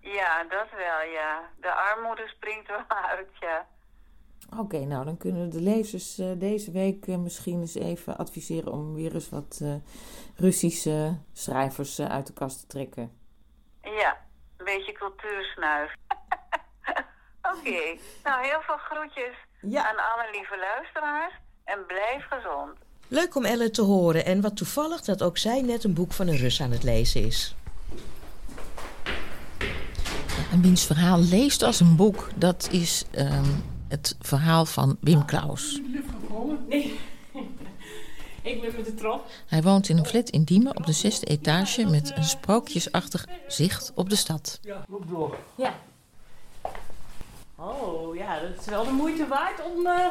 Ja, 0.00 0.44
dat 0.44 0.70
wel, 0.70 1.02
ja. 1.12 1.50
De 1.60 1.72
armoede 1.72 2.28
springt 2.28 2.68
wel 2.68 2.84
uit, 3.10 3.28
ja. 3.40 3.66
Oké, 4.58 4.78
nou 4.78 5.04
dan 5.04 5.16
kunnen 5.16 5.50
de 5.50 5.60
lezers 5.60 6.18
eh, 6.18 6.30
deze 6.36 6.72
week 6.72 7.06
misschien 7.06 7.60
eens 7.60 7.74
even 7.74 8.16
adviseren 8.16 8.72
om 8.72 8.94
weer 8.94 9.14
eens 9.14 9.30
wat 9.30 9.60
Russische 10.36 11.18
schrijvers 11.32 12.00
uit 12.00 12.26
de 12.26 12.32
kast 12.32 12.60
te 12.60 12.66
trekken. 12.66 13.18
Ja, 13.82 14.16
een 14.56 14.64
beetje 14.64 14.92
cultuursnuif. 14.92 15.94
Oké, 17.52 17.98
nou 18.24 18.46
heel 18.46 18.60
veel 18.60 18.78
groetjes 18.78 19.48
aan 19.62 19.96
alle 19.96 20.28
lieve 20.32 20.56
luisteraars 20.58 21.32
en 21.64 21.86
blijf 21.86 22.26
gezond. 22.30 22.76
Leuk 23.08 23.34
om 23.34 23.44
Ellen 23.44 23.72
te 23.72 23.82
horen 23.82 24.24
en 24.24 24.40
wat 24.40 24.56
toevallig 24.56 25.00
dat 25.00 25.22
ook 25.22 25.38
zij 25.38 25.60
net 25.60 25.84
een 25.84 25.94
boek 25.94 26.12
van 26.12 26.28
een 26.28 26.36
Rus 26.36 26.62
aan 26.62 26.70
het 26.70 26.82
lezen 26.82 27.24
is. 27.24 27.54
En 30.52 30.62
wiens 30.62 30.86
verhaal 30.86 31.18
leest 31.18 31.62
als 31.62 31.80
een 31.80 31.96
boek, 31.96 32.28
dat 32.34 32.68
is 32.70 33.04
ehm, 33.10 33.50
het 33.88 34.16
verhaal 34.20 34.64
van 34.64 34.96
Wim 35.00 35.24
Klaus. 35.24 35.80
Nee, 36.68 36.98
ik 38.42 38.60
ben 38.60 38.72
met 38.76 38.84
de 38.84 38.94
trop. 38.94 39.26
Hij 39.46 39.62
woont 39.62 39.88
in 39.88 39.98
een 39.98 40.06
flat 40.06 40.28
in 40.28 40.44
Diemen 40.44 40.76
op 40.76 40.86
de 40.86 40.92
zesde 40.92 41.26
etage 41.26 41.84
met 41.86 42.12
een 42.16 42.24
sprookjesachtig 42.24 43.26
zicht 43.46 43.92
op 43.94 44.10
de 44.10 44.16
stad. 44.16 44.58
Ja, 44.62 44.84
loop 44.88 45.08
door. 45.08 45.36
Ja. 45.56 45.74
Oh 47.62 48.16
ja, 48.16 48.40
dat 48.40 48.60
is 48.60 48.66
wel 48.66 48.84
de 48.84 48.90
moeite 48.90 49.26
waard 49.26 49.64
om 49.64 49.86
eh, 49.86 50.06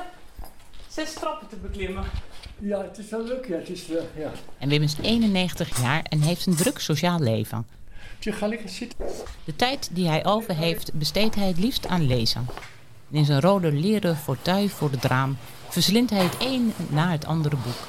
zes 0.88 1.14
trappen 1.14 1.48
te 1.48 1.56
beklimmen. 1.56 2.04
Ja, 2.60 2.82
het 2.82 2.98
is 2.98 3.10
wel 3.10 3.24
leuk, 3.24 3.48
ja. 3.48 3.56
Het 3.56 3.70
is 3.70 3.88
wel, 3.88 4.08
ja. 4.16 4.32
En 4.58 4.70
Wim 4.70 4.82
is 4.82 4.96
91 5.02 5.82
jaar 5.82 6.04
en 6.04 6.22
heeft 6.22 6.46
een 6.46 6.56
druk 6.56 6.80
sociaal 6.80 7.20
leven. 7.20 7.68
Je 8.20 8.32
ga 8.32 8.48
lekker 8.48 8.70
zitten. 8.70 9.06
De 9.46 9.56
tijd 9.56 9.90
die 9.92 10.08
hij 10.08 10.26
over 10.26 10.56
heeft 10.56 10.94
besteedt 10.94 11.36
hij 11.36 11.48
het 11.48 11.58
liefst 11.60 11.88
aan 11.88 12.08
lezen. 12.08 12.46
In 13.10 13.26
zijn 13.26 13.42
rode 13.42 13.72
leren 13.72 14.18
fauteuil 14.18 14.68
voor 14.68 14.92
het 14.92 15.04
raam 15.04 15.38
verslindt 15.70 16.12
hij 16.12 16.24
het 16.24 16.36
een 16.40 16.74
na 16.90 17.12
het 17.12 17.26
andere 17.26 17.56
boek. 17.56 17.88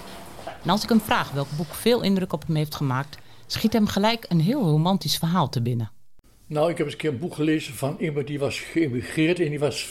En 0.62 0.70
als 0.70 0.82
ik 0.82 0.88
hem 0.88 1.00
vraag 1.00 1.30
welk 1.30 1.48
boek 1.56 1.74
veel 1.74 2.02
indruk 2.02 2.32
op 2.32 2.46
hem 2.46 2.56
heeft 2.56 2.74
gemaakt, 2.74 3.18
schiet 3.46 3.72
hem 3.72 3.86
gelijk 3.86 4.24
een 4.28 4.40
heel 4.40 4.62
romantisch 4.62 5.16
verhaal 5.16 5.48
te 5.48 5.62
binnen. 5.62 5.90
Nou, 6.50 6.70
ik 6.70 6.76
heb 6.76 6.86
eens 6.86 6.94
een 6.94 7.00
keer 7.00 7.10
een 7.10 7.18
boek 7.18 7.34
gelezen 7.34 7.74
van 7.74 7.96
iemand 7.98 8.26
die 8.26 8.38
was 8.38 8.60
geëmigreerd 8.60 9.40
en 9.40 9.48
die 9.48 9.58
was 9.58 9.88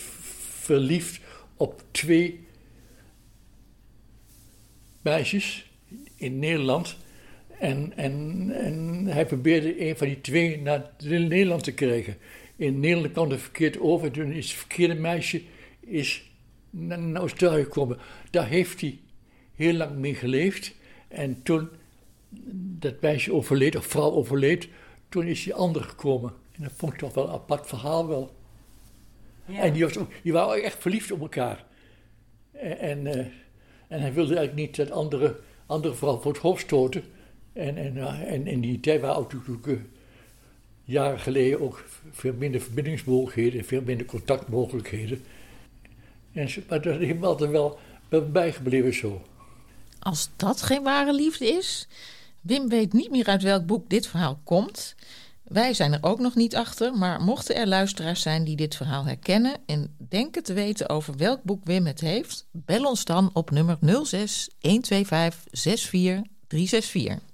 verliefd 0.60 1.22
op 1.56 1.84
twee 1.92 2.40
meisjes 5.02 5.72
in 6.16 6.40
Nederland. 6.40 6.98
En, 7.60 7.94
en, 7.96 8.46
en 8.54 9.06
hij 9.06 9.26
probeerde 9.26 9.88
een 9.88 9.98
van 9.98 10.08
die 10.08 10.22
twee 10.22 10.62
naar 10.62 10.92
Nederland 11.00 11.64
te 11.64 11.74
krijgen. 11.74 12.18
In 12.56 12.80
Nederland 12.80 13.12
kwam 13.12 13.30
het 13.30 13.42
verkeerd 13.42 13.80
over. 13.80 14.12
Toen 14.12 14.32
is 14.32 14.50
het 14.50 14.58
verkeerde 14.60 14.96
meisje 14.96 15.42
is 15.80 16.32
naar, 16.70 17.14
Australië 17.14 17.64
gekomen. 17.64 17.98
Daar 18.30 18.48
heeft 18.48 18.82
hij 18.82 19.00
heel 19.56 19.74
lang 19.74 19.96
mee 19.96 20.16
geleefd. 20.16 20.76
En 21.08 21.44
toen 21.44 21.70
dat 22.80 23.02
meisje 23.02 23.34
overleed, 23.34 23.76
of 23.76 23.86
vrouw 23.86 24.12
overleed, 24.12 24.68
toen 25.10 25.26
is 25.26 25.44
die 25.44 25.54
andere 25.54 25.86
gekomen. 25.86 26.48
En 26.60 26.66
dat 26.66 26.74
vond 26.76 26.94
ik 26.94 27.00
toch 27.00 27.14
wel 27.14 27.28
een 27.28 27.34
apart 27.34 27.68
verhaal 27.68 28.08
wel. 28.08 28.36
En 29.46 29.74
die, 29.74 29.84
was, 29.84 29.98
ook- 29.98 30.12
die 30.24 30.34
waren 30.34 30.56
ook 30.58 30.64
echt 30.64 30.82
verliefd 30.82 31.12
op 31.12 31.22
elkaar. 31.22 31.66
En, 32.52 32.78
en, 32.80 33.08
eh, 33.08 33.26
en 33.88 34.02
hij 34.02 34.14
wilde 34.14 34.36
eigenlijk 34.36 34.68
niet 34.68 34.76
dat 34.76 34.92
andere, 34.92 35.40
andere 35.66 35.94
vrouw 35.94 36.20
voor 36.20 36.32
het 36.32 36.42
hoofd 36.42 36.62
stoten. 36.62 37.04
En, 37.54 37.78
en, 37.78 37.98
en 38.28 38.48
in 38.48 38.62
die 38.62 38.80
tijd 38.80 39.02
waren 39.02 39.16
ook 39.18 39.34
natuurlijk 39.34 39.68
eh, 39.68 39.74
jaren 40.84 41.20
geleden 41.20 41.62
ook 41.62 41.86
veel 42.12 42.34
minder 42.34 42.62
verbindingsmogelijkheden, 42.62 43.66
veel 43.66 43.82
minder 43.82 44.06
contactmogelijkheden. 44.06 45.24
En, 46.34 46.50
ze- 46.50 46.64
maar 46.70 46.82
dat 46.82 47.00
is 47.02 47.08
hem 47.08 47.24
altijd 47.24 47.52
wel 47.52 47.80
bijgebleven 48.32 48.94
zo. 48.94 49.22
Als 50.00 50.30
dat 50.36 50.62
geen 50.62 50.84
ware 50.84 51.14
liefde 51.14 51.46
is. 51.48 51.88
Wim 52.42 52.70
weet 52.70 52.94
niet 52.94 53.12
meer 53.12 53.26
uit 53.26 53.44
welk 53.44 53.66
boek 53.66 53.90
dit 53.90 54.08
verhaal 54.08 54.40
komt. 54.44 54.96
Wij 55.50 55.74
zijn 55.74 55.94
er 55.94 56.00
ook 56.02 56.20
nog 56.20 56.36
niet 56.36 56.56
achter, 56.56 56.94
maar 56.94 57.22
mochten 57.22 57.56
er 57.56 57.68
luisteraars 57.68 58.22
zijn 58.22 58.44
die 58.44 58.56
dit 58.56 58.76
verhaal 58.76 59.06
herkennen 59.06 59.56
en 59.66 59.96
denken 60.10 60.44
te 60.44 60.54
weten 60.54 60.90
over 60.90 61.18
welk 61.18 61.44
boek 61.44 61.66
Wim 61.66 61.86
het 61.86 62.00
heeft, 62.00 62.48
bel 62.52 62.86
ons 62.86 63.06
dan 63.06 63.30
op 63.34 63.52
nummer 63.52 63.78
06 64.04 64.50
125 64.60 65.44
64 65.52 66.22
364. 66.48 67.28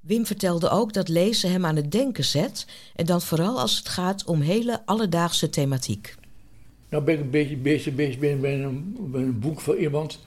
Wim 0.00 0.26
vertelde 0.26 0.68
ook 0.68 0.92
dat 0.92 1.08
lezen 1.08 1.50
hem 1.50 1.66
aan 1.66 1.76
het 1.76 1.92
denken 1.92 2.24
zet 2.24 2.66
en 2.94 3.06
dan 3.06 3.20
vooral 3.20 3.60
als 3.60 3.76
het 3.76 3.88
gaat 3.88 4.24
om 4.24 4.40
hele 4.40 4.82
alledaagse 4.84 5.48
thematiek. 5.48 6.14
Nou 6.88 7.04
ben 7.04 7.14
ik 7.14 7.20
een 7.20 7.30
beetje 7.30 7.56
bezig, 7.56 7.94
bezig 7.94 8.18
ben 8.18 8.40
met 8.40 8.52
een, 8.52 8.96
met 9.10 9.20
een 9.20 9.38
boek 9.38 9.60
van 9.60 9.74
iemand 9.74 10.18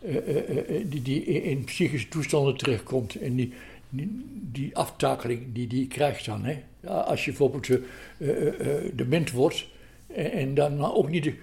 eh, 0.00 0.16
eh, 0.16 0.58
eh, 0.58 0.90
die, 0.90 1.02
die 1.02 1.24
in, 1.24 1.42
in 1.42 1.64
psychische 1.64 2.08
toestanden 2.08 2.56
terechtkomt. 2.56 3.14
En 3.14 3.34
die, 3.34 3.52
die, 3.90 4.76
aftakeling 4.76 5.54
die 5.54 5.66
die 5.66 5.86
krijgt 5.86 6.24
dan. 6.24 6.44
Hè? 6.44 6.62
Als 6.88 7.24
je 7.24 7.30
bijvoorbeeld 7.30 7.68
eh, 7.68 7.78
eh, 8.18 8.84
eh, 8.86 8.92
dement 8.94 9.30
wordt 9.30 9.66
en, 10.06 10.32
en 10.32 10.54
dan 10.54 10.76
nou 10.76 10.94
ook 10.94 11.08
niet 11.08 11.24
de, 11.24 11.34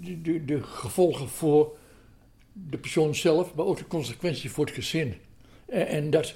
de, 0.00 0.22
de, 0.22 0.44
de 0.44 0.62
gevolgen 0.62 1.28
voor 1.28 1.76
de 2.52 2.78
persoon 2.78 3.14
zelf, 3.14 3.54
maar 3.54 3.64
ook 3.64 3.78
de 3.78 3.86
consequenties 3.86 4.50
voor 4.50 4.64
het 4.64 4.74
gezin. 4.74 5.14
En, 5.66 5.86
en 5.88 6.10
dat, 6.10 6.34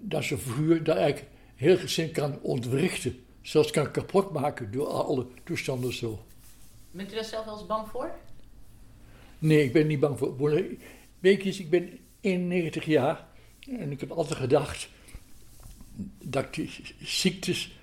dat 0.00 0.24
zo'n 0.24 0.38
figuur 0.38 0.84
dat 0.84 0.96
eigenlijk 0.96 1.30
heel 1.54 1.76
gezin 1.76 2.10
kan 2.10 2.40
ontwrichten. 2.40 3.24
Zelfs 3.42 3.70
kan 3.70 3.90
kapot 3.90 4.32
maken 4.32 4.70
door 4.70 4.86
alle 4.86 5.26
toestanden 5.44 5.92
zo. 5.92 6.24
Bent 6.90 7.12
u 7.12 7.14
daar 7.14 7.24
zelf 7.24 7.44
wel 7.44 7.54
eens 7.58 7.66
bang 7.66 7.88
voor? 7.88 8.10
Nee, 9.38 9.64
ik 9.64 9.72
ben 9.72 9.86
niet 9.86 10.00
bang 10.00 10.18
voor. 10.18 10.62
Weet 11.18 11.42
je, 11.42 11.50
ik 11.50 11.70
ben 11.70 11.98
91 12.26 12.84
jaar 12.84 13.26
en 13.70 13.90
ik 13.90 14.00
heb 14.00 14.10
altijd 14.10 14.38
gedacht 14.38 14.88
dat 16.22 16.44
ik 16.44 16.54
die 16.54 16.70
ziektes 17.02 17.78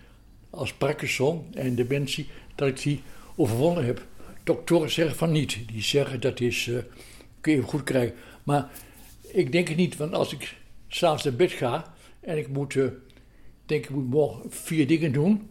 als 0.49 0.73
Parkinson 0.73 1.47
en 1.53 1.75
dementie, 1.75 2.27
dat 2.55 2.67
ik 2.67 2.81
die 2.81 3.01
overwonnen 3.35 3.85
heb. 3.85 4.05
Doktoren 4.43 4.91
zeggen 4.91 5.15
van 5.15 5.31
niet. 5.31 5.57
Die 5.67 5.81
zeggen 5.81 6.21
dat 6.21 6.39
is, 6.39 6.67
eh, 6.67 6.77
kun 7.41 7.53
je 7.53 7.61
goed 7.61 7.83
krijgen. 7.83 8.15
Maar 8.43 8.71
ik 9.21 9.51
denk 9.51 9.67
het 9.67 9.77
niet, 9.77 9.97
want 9.97 10.13
als 10.13 10.33
ik 10.33 10.55
s'avonds 10.87 11.23
naar 11.23 11.35
bed 11.35 11.51
ga 11.51 11.93
en 12.19 12.37
ik 12.37 12.47
moet, 12.47 12.75
eh, 12.75 12.87
denk 13.65 13.83
ik 13.83 13.89
moet 13.89 14.09
morgen 14.09 14.51
vier 14.51 14.87
dingen 14.87 15.11
doen. 15.11 15.49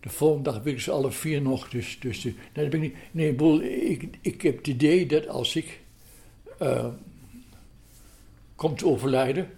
De 0.00 0.08
volgende 0.08 0.50
dag 0.50 0.62
wil 0.62 0.72
ik 0.72 0.80
ze 0.80 0.90
alle 0.90 1.10
vier 1.10 1.42
nog. 1.42 1.68
Dus, 1.68 1.98
dus 2.00 2.24
eh, 2.24 2.32
nee, 2.54 2.66
ik 2.66 2.80
niet. 2.80 2.94
Nee, 3.10 3.28
ik, 3.30 3.36
bedoel, 3.36 3.62
ik, 3.62 4.08
ik 4.20 4.42
heb 4.42 4.56
het 4.56 4.66
idee 4.66 5.06
dat 5.06 5.28
als 5.28 5.56
ik 5.56 5.80
kom 8.58 8.76
te 8.76 8.86
overlijden, 8.86 9.50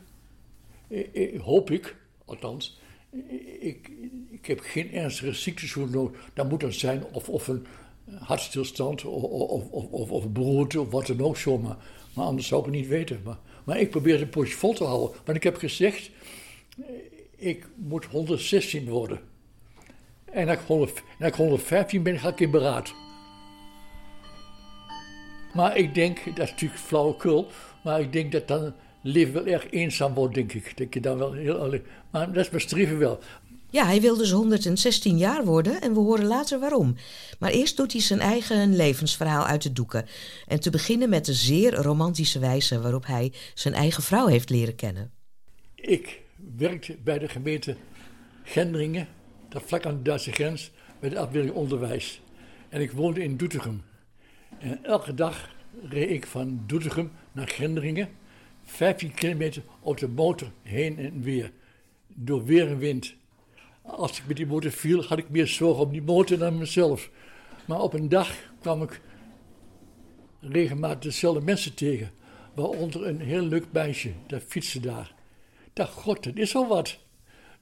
eh, 0.89 1.35
eh, 1.35 1.41
hoop 1.41 1.71
ik, 1.71 1.97
althans, 2.25 2.81
eh, 3.11 3.21
ik, 3.61 3.91
ik 4.31 4.47
heb 4.47 4.61
geen 4.61 4.93
ernstige 4.93 5.33
ziektes 5.33 5.73
voor 5.73 5.91
nodig. 5.91 6.31
Dat 6.35 6.49
moet 6.49 6.61
dan 6.61 6.73
zijn 6.73 7.05
of, 7.13 7.29
of 7.29 7.49
een 7.49 7.67
hartstilstand 8.19 9.05
of, 9.05 9.23
of, 9.23 9.71
of, 9.91 10.11
of, 10.11 10.29
beroerte 10.29 10.81
of 10.81 10.91
wat 10.91 11.07
dan 11.07 11.21
ook 11.21 11.37
zomaar. 11.37 11.77
Maar 12.15 12.25
anders 12.25 12.47
zou 12.47 12.61
ik 12.61 12.67
het 12.67 12.77
niet 12.77 12.89
weten. 12.89 13.21
Maar, 13.25 13.39
maar 13.65 13.81
ik 13.81 13.91
probeer 13.91 14.19
het 14.19 14.31
poosje 14.31 14.57
vol 14.57 14.75
te 14.75 14.85
houden. 14.85 15.17
Want 15.25 15.37
ik 15.37 15.43
heb 15.43 15.57
gezegd, 15.57 16.11
ik 17.37 17.67
moet 17.77 18.05
116 18.05 18.89
worden. 18.89 19.21
En 20.25 20.49
als 20.49 20.59
ik 20.59 20.67
100 20.67 20.97
en 20.97 21.03
als 21.19 21.29
ik 21.29 21.35
115 21.35 22.03
ben, 22.03 22.19
ga 22.19 22.29
ik 22.29 22.41
in 22.41 22.51
beraad. 22.51 22.93
Maar 25.55 25.77
ik 25.77 25.95
denk, 25.95 26.25
dat 26.25 26.45
is 26.45 26.51
natuurlijk 26.51 26.81
flauwekul, 26.81 27.47
maar 27.85 28.01
ik 28.01 28.13
denk 28.13 28.33
dat 28.33 28.49
dan 28.49 28.75
leven 29.03 29.33
wel 29.33 29.47
erg 29.47 29.71
eenzaam 29.71 30.15
wordt, 30.15 30.35
denk 30.35 30.53
ik. 30.53 30.77
Dat 30.77 30.95
je 30.95 31.01
dan 31.01 31.19
wel 31.19 31.33
heel 31.33 31.57
alleen. 31.57 31.83
Maar 32.11 32.33
dat 32.33 32.45
is 32.45 32.51
mijn 32.51 32.63
streven 32.63 32.99
wel. 32.99 33.19
Ja, 33.71 33.85
hij 33.85 34.01
wil 34.01 34.17
dus 34.17 34.31
116 34.31 35.19
jaar 35.19 35.45
worden 35.45 35.81
en 35.81 35.93
we 35.93 36.01
horen 36.01 36.25
later 36.25 36.61
waarom. 36.61 36.97
Maar 37.39 37.51
eerst 37.51 37.77
doet 37.77 37.93
hij 37.93 38.01
zijn 38.01 38.21
eigen 38.21 38.77
levensverhaal 38.77 39.45
uit 39.45 39.63
de 39.63 39.73
doeken. 39.73 40.07
En 40.47 40.61
te 40.61 40.71
beginnen 40.71 41.09
met 41.09 41.25
de 41.25 41.33
zeer 41.33 41.75
romantische 41.75 42.39
wijze 42.39 42.81
waarop 42.81 43.07
hij 43.07 43.33
zijn 43.55 43.75
eigen 43.75 44.03
vrouw 44.03 44.27
heeft 44.27 44.51
leren 44.51 44.75
kennen. 44.75 45.11
Ik 45.75 46.21
werkte 46.57 46.97
bij 47.05 47.19
de 47.19 47.29
gemeente 47.29 47.77
Gendringen, 48.43 49.09
dat 49.49 49.63
vlak 49.67 49.87
aan 49.87 49.97
de 49.97 50.03
Duitse 50.03 50.33
grens, 50.33 50.71
bij 51.01 51.09
de 51.09 51.19
afdeling 51.19 51.53
onderwijs. 51.53 52.21
En 52.69 52.81
ik 52.81 52.93
woonde 52.93 53.23
in 53.23 53.37
Doetinchem. 53.37 53.83
En 54.59 54.85
elke 54.85 55.15
dag 55.15 55.49
reed 55.89 56.11
ik 56.11 56.27
van 56.27 56.63
Doetinchem 56.67 57.11
naar 57.33 57.49
Gendringen, 57.49 58.09
15 58.71 59.15
kilometer 59.15 59.63
op 59.81 59.99
de 59.99 60.09
motor 60.09 60.51
heen 60.63 60.99
en 60.99 61.23
weer. 61.23 61.53
Door 62.07 62.45
weer 62.45 62.69
en 62.69 62.79
wind. 62.79 63.15
Als 63.83 64.19
ik 64.19 64.27
met 64.27 64.37
die 64.37 64.47
motor 64.47 64.71
viel, 64.71 65.05
had 65.05 65.19
ik 65.19 65.29
meer 65.29 65.47
zorgen 65.47 65.85
om 65.85 65.93
die 65.93 66.03
motor 66.03 66.39
dan 66.39 66.59
mezelf. 66.59 67.11
Maar 67.65 67.81
op 67.81 67.93
een 67.93 68.09
dag 68.09 68.37
kwam 68.61 68.83
ik 68.83 69.01
regelmatig 70.41 70.99
dezelfde 70.99 71.41
mensen 71.41 71.75
tegen. 71.75 72.11
Waaronder 72.55 73.07
een 73.07 73.21
heel 73.21 73.43
leuk 73.43 73.67
meisje, 73.71 74.13
dat 74.27 74.43
fietste 74.43 74.81
daar. 74.81 75.15
Dacht, 75.73 75.93
god, 75.93 76.25
dat 76.25 76.37
is 76.37 76.55
al 76.55 76.69
wat. 76.69 76.99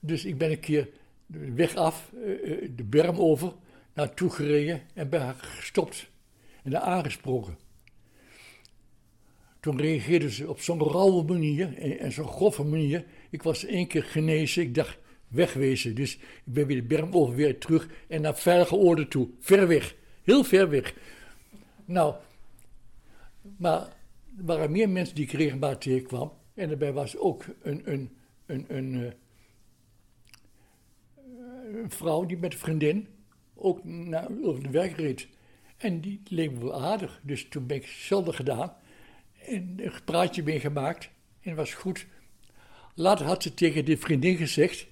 Dus 0.00 0.24
ik 0.24 0.38
ben 0.38 0.50
een 0.50 0.60
keer 0.60 0.88
de 1.26 1.52
weg 1.52 1.74
af, 1.74 2.12
eh, 2.24 2.52
eh, 2.52 2.70
de 2.76 2.84
berm 2.84 3.18
over, 3.18 3.52
naartoe 3.94 4.30
gereden 4.30 4.82
en 4.94 5.08
ben 5.08 5.34
gestopt. 5.34 6.10
En 6.62 6.70
daar 6.70 6.80
aangesproken. 6.80 7.56
Toen 9.60 9.80
reageerde 9.80 10.30
ze 10.30 10.48
op 10.48 10.60
zo'n 10.60 10.82
rauwe 10.82 11.22
manier 11.22 11.78
en, 11.78 11.98
en 11.98 12.12
zo'n 12.12 12.28
grove 12.28 12.64
manier. 12.64 13.04
Ik 13.30 13.42
was 13.42 13.64
één 13.64 13.86
keer 13.86 14.04
genezen, 14.04 14.62
ik 14.62 14.74
dacht, 14.74 14.98
wegwezen. 15.28 15.94
Dus 15.94 16.14
ik 16.16 16.22
ben 16.44 16.66
weer 16.66 16.76
de 16.76 16.82
berm 16.86 17.34
weer 17.34 17.58
terug 17.58 17.88
en 18.08 18.20
naar 18.20 18.36
veilige 18.36 18.76
orde 18.76 19.08
toe. 19.08 19.28
Ver 19.40 19.68
weg, 19.68 19.94
heel 20.22 20.44
ver 20.44 20.70
weg. 20.70 20.94
Nou, 21.84 22.14
maar 23.56 23.80
er 24.38 24.44
waren 24.44 24.70
meer 24.70 24.88
mensen 24.88 25.14
die 25.14 25.24
ik 25.24 25.32
regelmatig 25.32 25.78
tegenkwam. 25.78 26.32
En 26.54 26.68
daarbij 26.68 26.92
was 26.92 27.16
ook 27.16 27.44
een, 27.62 27.82
een, 27.84 28.10
een, 28.46 28.64
een, 28.68 29.04
eh, 29.04 29.12
vrouw 31.88 32.26
die 32.26 32.36
met 32.36 32.52
een 32.52 32.58
vriendin 32.58 33.08
ook 33.54 33.84
naar 33.84 34.28
over 34.42 34.62
de 34.62 34.70
werk 34.70 34.96
reed. 34.96 35.28
En 35.76 36.00
die 36.00 36.20
leek 36.28 36.56
wel 36.56 36.82
aardig. 36.82 37.20
Dus 37.22 37.48
toen 37.48 37.66
ben 37.66 37.76
ik 37.76 37.82
hetzelfde 37.82 38.32
gedaan. 38.32 38.72
En 39.48 39.74
een 39.76 39.92
praatje 40.04 40.42
mee 40.42 40.60
gemaakt. 40.60 41.10
En 41.40 41.56
was 41.56 41.74
goed. 41.74 42.06
Later 42.94 43.26
had 43.26 43.42
ze 43.42 43.54
tegen 43.54 43.84
die 43.84 43.98
vriendin 43.98 44.36
gezegd. 44.36 44.86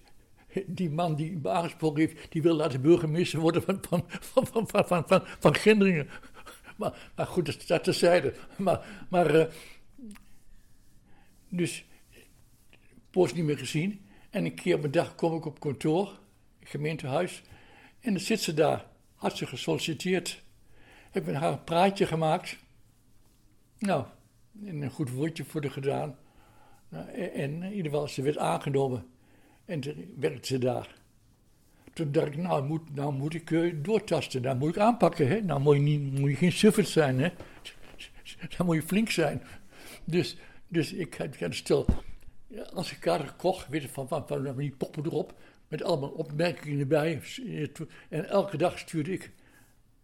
Die 0.66 0.90
man 0.90 1.14
die 1.14 1.38
me 1.42 1.51
aangesproken 1.51 2.01
heeft, 2.01 2.33
die 2.33 2.42
wil 2.42 2.55
laten 2.55 2.81
burgemeester 2.81 3.40
worden 3.40 3.62
van, 3.62 3.79
van, 3.88 4.05
van, 4.11 4.69
van, 4.69 4.87
van, 4.87 5.25
van. 5.40 6.07
Maar, 6.77 7.27
goed, 7.27 7.69
dat 7.69 7.85
terzijde. 7.85 8.35
Maar, 8.57 9.07
maar 9.09 9.35
uh, 9.35 9.45
dus, 11.49 11.85
post 13.11 13.35
niet 13.35 13.45
meer 13.45 13.59
gezien. 13.59 14.07
En 14.31 14.45
een 14.45 14.55
keer 14.55 14.75
op 14.77 14.85
een 14.85 14.90
dag 14.90 15.14
kom 15.14 15.37
ik 15.37 15.45
op 15.45 15.61
kantoor, 15.61 16.19
gemeentehuis. 16.62 17.42
En 18.01 18.12
dan 18.12 18.23
zit 18.23 18.40
ze 18.40 18.55
daar, 18.55 18.87
had 19.14 19.37
ze 19.37 19.47
gesolliciteerd. 19.47 20.42
Heb 21.11 21.27
met 21.27 21.35
haar 21.35 21.53
een 21.53 21.64
praatje 21.64 22.07
gemaakt. 22.07 22.57
Nou, 23.79 24.05
en 24.64 24.83
een 24.83 24.90
goed 24.90 25.11
woordje 25.11 25.45
voor 25.45 25.61
de 25.61 25.71
gedaan. 25.71 26.16
Nou, 26.88 27.09
en 27.11 27.62
in 27.62 27.73
ieder 27.73 27.90
geval, 27.90 28.09
ze 28.09 28.23
werd 28.23 28.38
aangenomen. 28.38 29.07
En 29.64 29.81
toen 29.81 30.14
werkte 30.16 30.47
ze 30.47 30.59
daar. 30.59 30.95
Toen 31.92 32.12
dacht 32.12 32.27
ik, 32.27 32.37
nou 32.37 32.64
moet, 32.66 32.95
nou 32.95 33.12
moet 33.12 33.35
ik 33.35 33.51
uh, 33.51 33.75
doortasten, 33.83 34.42
nou 34.42 34.57
moet 34.57 34.69
ik 34.69 34.79
aanpakken. 34.79 35.29
Hè? 35.29 35.40
Nou 35.40 35.61
moet 35.61 35.75
je, 35.75 35.81
niet, 35.81 36.19
moet 36.19 36.31
je 36.31 36.37
geen 36.37 36.53
suffert 36.53 36.88
zijn, 36.88 37.21
hè? 37.21 37.29
dan 38.57 38.66
moet 38.66 38.77
je 38.77 38.83
flink 38.83 39.11
zijn. 39.11 39.42
Dus, 40.05 40.37
dus 40.69 40.92
ik 40.92 41.14
had 41.14 41.55
stel, 41.55 41.87
als 42.73 42.92
ik 42.92 43.01
kaarten 43.01 43.29
gekocht, 43.29 43.69
weet 43.69 43.83
je, 43.83 43.88
van, 43.88 44.09
van, 44.09 44.27
van, 44.27 44.45
van 44.45 44.57
die 44.57 44.75
poppen 44.77 45.05
erop, 45.05 45.35
met 45.69 45.83
allemaal 45.83 46.09
opmerkingen 46.09 46.81
erbij. 46.81 47.21
En 48.09 48.29
elke 48.29 48.57
dag 48.57 48.79
stuurde 48.79 49.12
ik, 49.12 49.33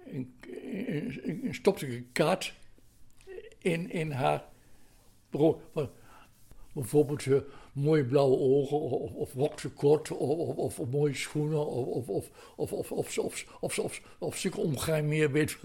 een 0.04 1.48
stopte 1.50 1.86
ik 1.86 1.92
een 1.92 2.08
kaart 2.12 2.54
in, 3.62 3.90
in 3.90 4.11
haar 4.11 4.44
bureau. 5.31 5.61
Bijvoorbeeld 6.72 7.25
uh, 7.25 7.40
mooie 7.72 8.05
blauwe 8.05 8.38
ogen, 8.38 8.79
of, 8.81 9.12
of 9.12 9.35
rokje 9.35 9.68
kort, 9.68 10.11
of, 10.11 10.57
of, 10.57 10.79
of, 10.79 10.90
mooie 10.90 11.14
schoenen, 11.14 11.66
of, 11.66 12.09
of, 12.09 12.31
of, 12.57 12.72
of, 12.72 12.72
of, 12.72 13.18
of, 13.18 13.44
of, 13.61 13.79
of, 13.79 14.01
of, 14.18 14.37
zulke 14.37 14.61
omgein 14.61 15.09
meer 15.09 15.33
weet. 15.33 15.59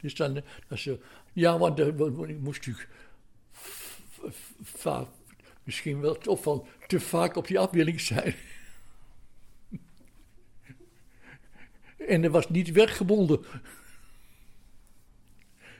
Dus 0.00 0.14
dan, 0.14 0.42
ze, 0.74 0.98
ja, 1.32 1.58
want 1.58 1.78
ik 1.78 2.38
moest 2.40 2.66
natuurlijk 2.66 2.88
vaak, 4.62 5.06
misschien 5.62 6.00
wel 6.00 6.14
toch 6.14 6.42
van 6.42 6.66
te 6.86 7.00
vaak 7.00 7.36
op 7.36 7.46
die 7.46 7.58
afbeelding 7.58 8.00
zijn. 8.00 8.34
En 11.98 12.24
er 12.24 12.30
was 12.30 12.48
niet 12.48 12.72
weggebonden. 12.72 13.44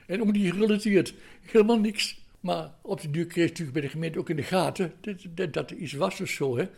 En 0.07 0.21
om 0.21 0.31
die 0.33 0.51
gerelateerd, 0.51 1.13
helemaal 1.41 1.79
niks. 1.79 2.25
Maar 2.39 2.73
op 2.81 3.01
de 3.01 3.09
duur 3.09 3.25
kreeg 3.25 3.43
ik 3.43 3.49
natuurlijk 3.49 3.77
bij 3.77 3.81
de 3.81 3.93
gemeente 3.93 4.19
ook 4.19 4.29
in 4.29 4.35
de 4.35 4.43
gaten 4.43 4.93
dat, 5.29 5.53
dat, 5.53 5.71
er 5.71 5.77
iets 5.77 5.93
was 5.93 6.21
of 6.21 6.29
zo. 6.29 6.57
Hè. 6.57 6.69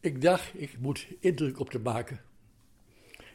Ik 0.00 0.22
dacht, 0.22 0.50
ik 0.54 0.78
moet 0.78 1.06
indruk 1.20 1.60
op 1.60 1.70
te 1.70 1.78
maken. 1.78 2.20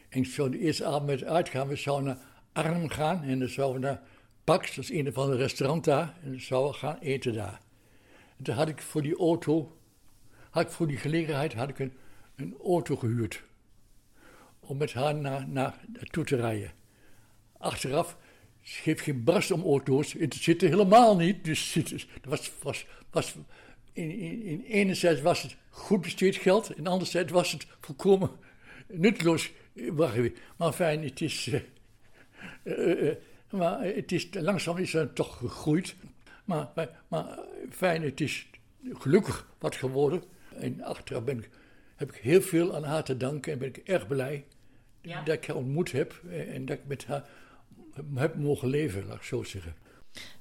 En 0.08 0.20
ik 0.20 0.26
zou 0.26 0.50
de 0.50 0.58
eerste 0.58 0.84
avond 0.84 1.06
met 1.06 1.24
uitgaan. 1.24 1.68
We 1.68 1.76
zouden 1.76 2.06
naar 2.06 2.18
Arnhem 2.52 2.88
gaan 2.88 3.22
en 3.22 3.38
dan 3.38 3.48
zouden 3.48 3.80
we 3.80 3.86
naar 3.86 4.02
Pax, 4.44 4.74
dat 4.74 4.84
is 4.84 4.90
een 4.90 5.12
van 5.12 5.30
de 5.30 5.36
restaurant 5.36 5.84
daar. 5.84 6.14
En 6.22 6.30
dan 6.30 6.40
zouden 6.40 6.72
we 6.72 6.78
gaan 6.78 6.98
eten 6.98 7.34
daar. 7.34 7.60
En 8.36 8.44
toen 8.44 8.54
had 8.54 8.68
ik 8.68 8.82
voor 8.82 9.02
die 9.02 9.16
auto, 9.16 9.76
had 10.50 10.62
ik 10.62 10.70
voor 10.70 10.86
die 10.86 10.96
gelegenheid, 10.96 11.54
had 11.54 11.68
ik 11.68 11.78
een, 11.78 11.92
een 12.36 12.56
auto 12.64 12.96
gehuurd. 12.96 13.42
Om 14.60 14.76
met 14.76 14.92
haar 14.92 15.14
naar, 15.14 15.48
naar, 15.48 15.80
te 16.10 16.36
rijden. 16.36 16.72
Achteraf 17.58 18.16
geeft 18.62 19.00
geen 19.00 19.24
barst 19.24 19.50
om 19.50 19.62
auto's. 19.62 20.12
Het 20.12 20.34
zit 20.34 20.62
er 20.62 20.68
helemaal 20.68 21.16
niet. 21.16 21.44
Dus 21.44 21.74
het 21.74 22.06
was, 22.24 22.52
was, 22.62 22.86
was, 23.10 23.34
in, 23.92 24.10
in, 24.10 24.42
in 24.42 24.62
enerzijds 24.62 25.20
was 25.20 25.42
het 25.42 25.56
goed 25.70 26.00
besteed 26.00 26.36
geld. 26.36 26.74
En 26.74 26.86
anderzijds 26.86 27.32
was 27.32 27.52
het 27.52 27.66
volkomen 27.80 28.30
nutteloos. 28.86 29.52
Maar 30.56 30.72
fijn, 30.72 31.04
het 31.04 31.20
is... 31.20 31.46
Uh, 31.46 31.60
uh, 32.64 33.02
uh, 33.02 33.12
maar 33.50 33.82
het 33.82 34.12
is, 34.12 34.28
langzaam 34.32 34.76
is 34.76 34.92
het 34.92 35.14
toch 35.14 35.36
gegroeid. 35.36 35.94
Maar, 36.44 36.68
maar, 36.74 37.02
maar, 37.08 37.38
fijn, 37.70 38.02
het 38.02 38.20
is 38.20 38.46
gelukkig 38.92 39.48
wat 39.58 39.76
geworden. 39.76 40.22
En 40.56 40.82
achteraf 40.82 41.24
ben 41.24 41.38
ik, 41.38 41.48
heb 41.96 42.12
ik 42.12 42.20
heel 42.22 42.42
veel 42.42 42.74
aan 42.74 42.84
haar 42.84 43.04
te 43.04 43.16
danken. 43.16 43.52
En 43.52 43.58
ben 43.58 43.68
ik 43.68 43.76
erg 43.76 44.06
blij 44.06 44.44
ja. 45.00 45.22
dat 45.22 45.34
ik 45.34 45.46
haar 45.46 45.56
ontmoet 45.56 45.92
heb. 45.92 46.20
En 46.30 46.66
dat 46.66 46.76
ik 46.76 46.86
met 46.86 47.06
haar 47.06 47.28
heb 48.14 48.36
mogen 48.36 48.68
leven, 48.68 49.06
laat 49.06 49.16
ik 49.16 49.22
zo 49.22 49.42
zeggen. 49.42 49.74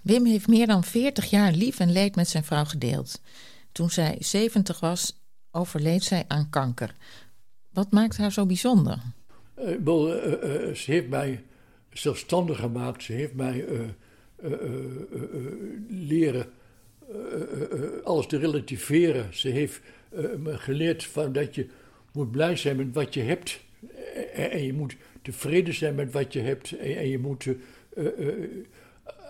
Wim 0.01 0.25
heeft 0.25 0.47
meer 0.47 0.67
dan 0.67 0.83
40 0.83 1.29
jaar 1.29 1.51
lief 1.51 1.79
en 1.79 1.91
leed 1.91 2.15
met 2.15 2.27
zijn 2.27 2.43
vrouw 2.43 2.65
gedeeld. 2.65 3.21
Toen 3.71 3.89
zij 3.89 4.15
70 4.19 4.79
was, 4.79 5.19
overleed 5.51 6.03
zij 6.03 6.25
aan 6.27 6.49
kanker. 6.49 6.95
Wat 7.73 7.91
maakt 7.91 8.17
haar 8.17 8.31
zo 8.31 8.45
bijzonder? 8.45 8.99
Wel, 9.83 10.15
uh, 10.15 10.67
uh, 10.67 10.75
ze 10.75 10.91
heeft 10.91 11.09
mij 11.09 11.43
zelfstandig 11.93 12.59
gemaakt. 12.59 13.03
Ze 13.03 13.13
heeft 13.13 13.33
mij 13.33 13.65
leren 15.87 16.49
alles 18.03 18.27
te 18.27 18.37
relativeren. 18.37 19.33
Ze 19.33 19.49
heeft 19.49 19.81
me 20.37 20.57
geleerd 20.57 21.03
van 21.03 21.33
dat 21.33 21.55
je 21.55 21.69
moet 22.13 22.31
blij 22.31 22.55
zijn 22.55 22.75
met 22.75 22.93
wat 22.93 23.13
je 23.13 23.21
hebt. 23.21 23.59
en 24.33 24.63
je 24.63 24.73
moet 24.73 24.95
tevreden 25.31 25.73
zijn 25.73 25.95
met 25.95 26.11
wat 26.11 26.33
je 26.33 26.39
hebt 26.39 26.71
en, 26.71 27.07
je 27.07 27.19
moet 27.19 27.45
uh, 27.45 27.55
uh, 27.97 28.33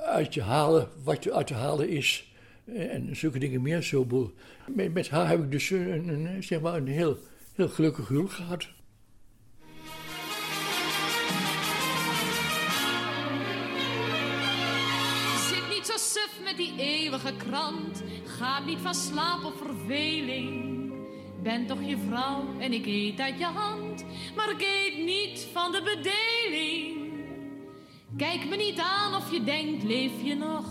uit 0.05 0.33
je 0.33 0.41
halen 0.41 0.88
wat 1.03 1.23
je 1.23 1.33
uit 1.33 1.47
te 1.47 1.53
halen 1.53 1.89
is. 1.89 2.33
En 2.65 3.15
zulke 3.15 3.39
dingen 3.39 3.62
meer 3.62 3.81
zo. 3.81 4.31
Met, 4.75 4.93
met 4.93 5.09
haar 5.09 5.27
heb 5.27 5.43
ik 5.43 5.51
dus 5.51 5.69
een, 5.69 6.07
een, 6.07 6.43
zeg 6.43 6.62
maar 6.62 6.75
een 6.75 6.88
heel, 6.88 7.17
heel 7.55 7.67
gelukkig 7.67 8.07
huwelijk 8.07 8.33
gehad. 8.33 8.67
Zit 15.49 15.69
niet 15.75 15.85
zo 15.85 15.97
suf 15.97 16.39
met 16.43 16.57
die 16.57 16.73
eeuwige 16.77 17.33
krant. 17.38 18.03
Ga 18.25 18.65
niet 18.65 18.79
van 18.79 18.95
slaap 18.95 19.43
of 19.43 19.57
verveling 19.57 20.69
ben 21.43 21.65
toch 21.65 21.83
je 21.85 21.97
vrouw 22.07 22.43
en 22.59 22.73
ik 22.73 22.85
eet 22.85 23.19
uit 23.19 23.39
je 23.39 23.45
hand, 23.45 23.88
maar 24.35 24.49
ik 24.49 24.97
niet 24.97 25.47
van 25.53 25.71
de 25.71 25.81
bedeling. 25.81 26.97
Kijk 28.17 28.49
me 28.49 28.55
niet 28.55 28.79
aan 28.79 29.15
of 29.15 29.31
je 29.31 29.43
denkt, 29.43 29.83
leef 29.83 30.11
je 30.23 30.35
nog? 30.35 30.65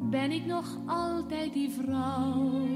Ben 0.00 0.32
ik 0.32 0.46
nog 0.46 0.66
altijd 0.86 1.52
die 1.52 1.70
vrouw? 1.70 2.68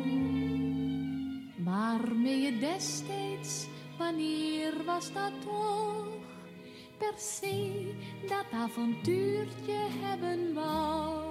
Waarmee 1.56 2.40
je 2.40 2.58
destijds, 2.58 3.66
wanneer 3.98 4.72
was 4.84 5.12
dat 5.12 5.32
toch? 5.44 6.06
Per 6.98 7.14
se 7.16 7.90
dat 8.28 8.44
avontuurtje 8.52 9.86
hebben 10.00 10.54
wou. 10.54 11.24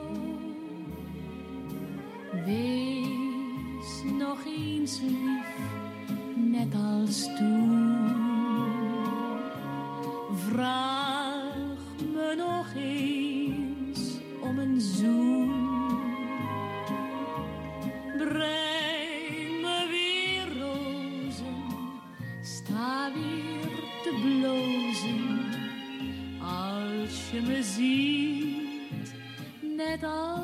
Wees 2.45 4.03
nog 4.17 4.45
eens 4.45 4.99
lief 5.01 5.81
net 6.36 6.73
als 6.75 7.23
toen. 7.23 8.33
Vraag 10.36 11.56
me 12.13 12.36
nog 12.38 12.74
eens 12.76 14.00
om 14.41 14.60
een 14.60 14.82
zoen. 14.82 15.52
Breng 18.17 19.62
me 19.62 19.88
weer 19.89 20.62
rozen, 20.62 21.63
sta 22.41 23.12
weer 23.13 23.72
te 24.04 24.19
blozen. 24.24 25.52
Als 26.41 27.32
je 27.32 27.41
me 27.41 27.63
ziet, 27.63 29.13
net 29.78 30.04
als 30.04 30.42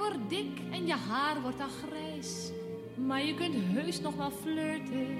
wordt 0.00 0.28
dik 0.28 0.58
en 0.70 0.86
je 0.86 0.94
haar 0.94 1.42
wordt 1.42 1.60
al 1.60 1.68
grijs. 1.68 2.50
Maar 3.06 3.24
je 3.24 3.34
kunt 3.34 3.54
heus 3.54 4.00
nog 4.00 4.14
wel 4.14 4.30
flirten. 4.30 5.18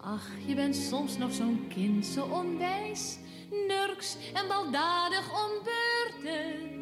Ach, 0.00 0.28
je 0.46 0.54
bent 0.54 0.76
soms 0.76 1.18
nog 1.18 1.32
zo'n 1.32 1.66
kind, 1.68 2.06
zo 2.06 2.24
onwijs. 2.24 3.18
Nurks 3.50 4.16
en 4.34 4.48
baldadig 4.48 5.44
om 5.44 5.50
beurten. 5.64 6.74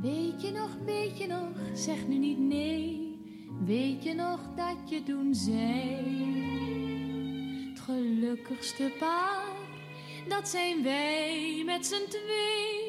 Weet 0.00 0.42
je 0.42 0.50
nog, 0.50 0.70
weet 0.84 1.18
je 1.18 1.26
nog, 1.26 1.48
zeg 1.74 2.06
nu 2.06 2.16
niet 2.18 2.38
nee. 2.38 3.18
Weet 3.64 4.02
je 4.02 4.14
nog 4.14 4.40
dat 4.56 4.90
je 4.90 5.02
toen 5.02 5.34
zei? 5.34 6.14
Het 7.68 7.80
gelukkigste 7.80 8.92
paar, 8.98 9.56
dat 10.28 10.48
zijn 10.48 10.82
wij 10.82 11.62
met 11.64 11.86
z'n 11.86 12.08
twee. 12.08 12.85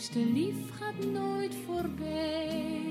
Liefste 0.00 0.32
lief 0.32 0.70
gaat 0.78 1.04
nooit 1.12 1.54
voorbij. 1.66 2.82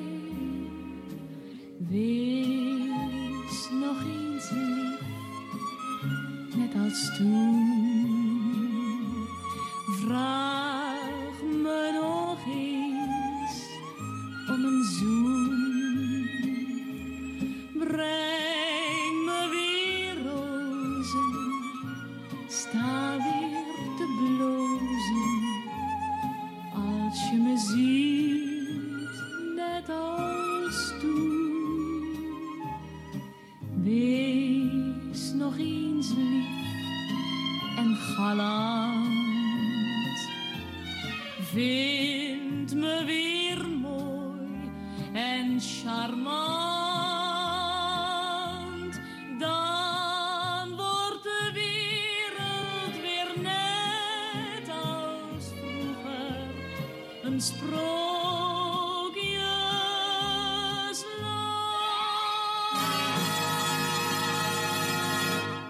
Wees 1.77 3.69
nog 3.71 4.03
eens 4.03 4.49
lief, 4.51 5.01
net 6.55 6.83
als 6.83 7.17
toen. 7.17 7.88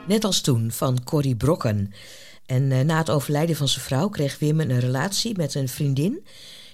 Net 0.09 0.23
als 0.23 0.41
toen 0.41 0.71
van 0.71 1.03
Corrie 1.03 1.35
Brokken. 1.35 1.91
En 2.45 2.71
eh, 2.71 2.81
na 2.81 2.97
het 2.97 3.09
overlijden 3.09 3.55
van 3.55 3.67
zijn 3.67 3.85
vrouw 3.85 4.09
kreeg 4.09 4.39
Wim 4.39 4.59
een 4.59 4.79
relatie 4.79 5.37
met 5.37 5.55
een 5.55 5.67
vriendin 5.67 6.25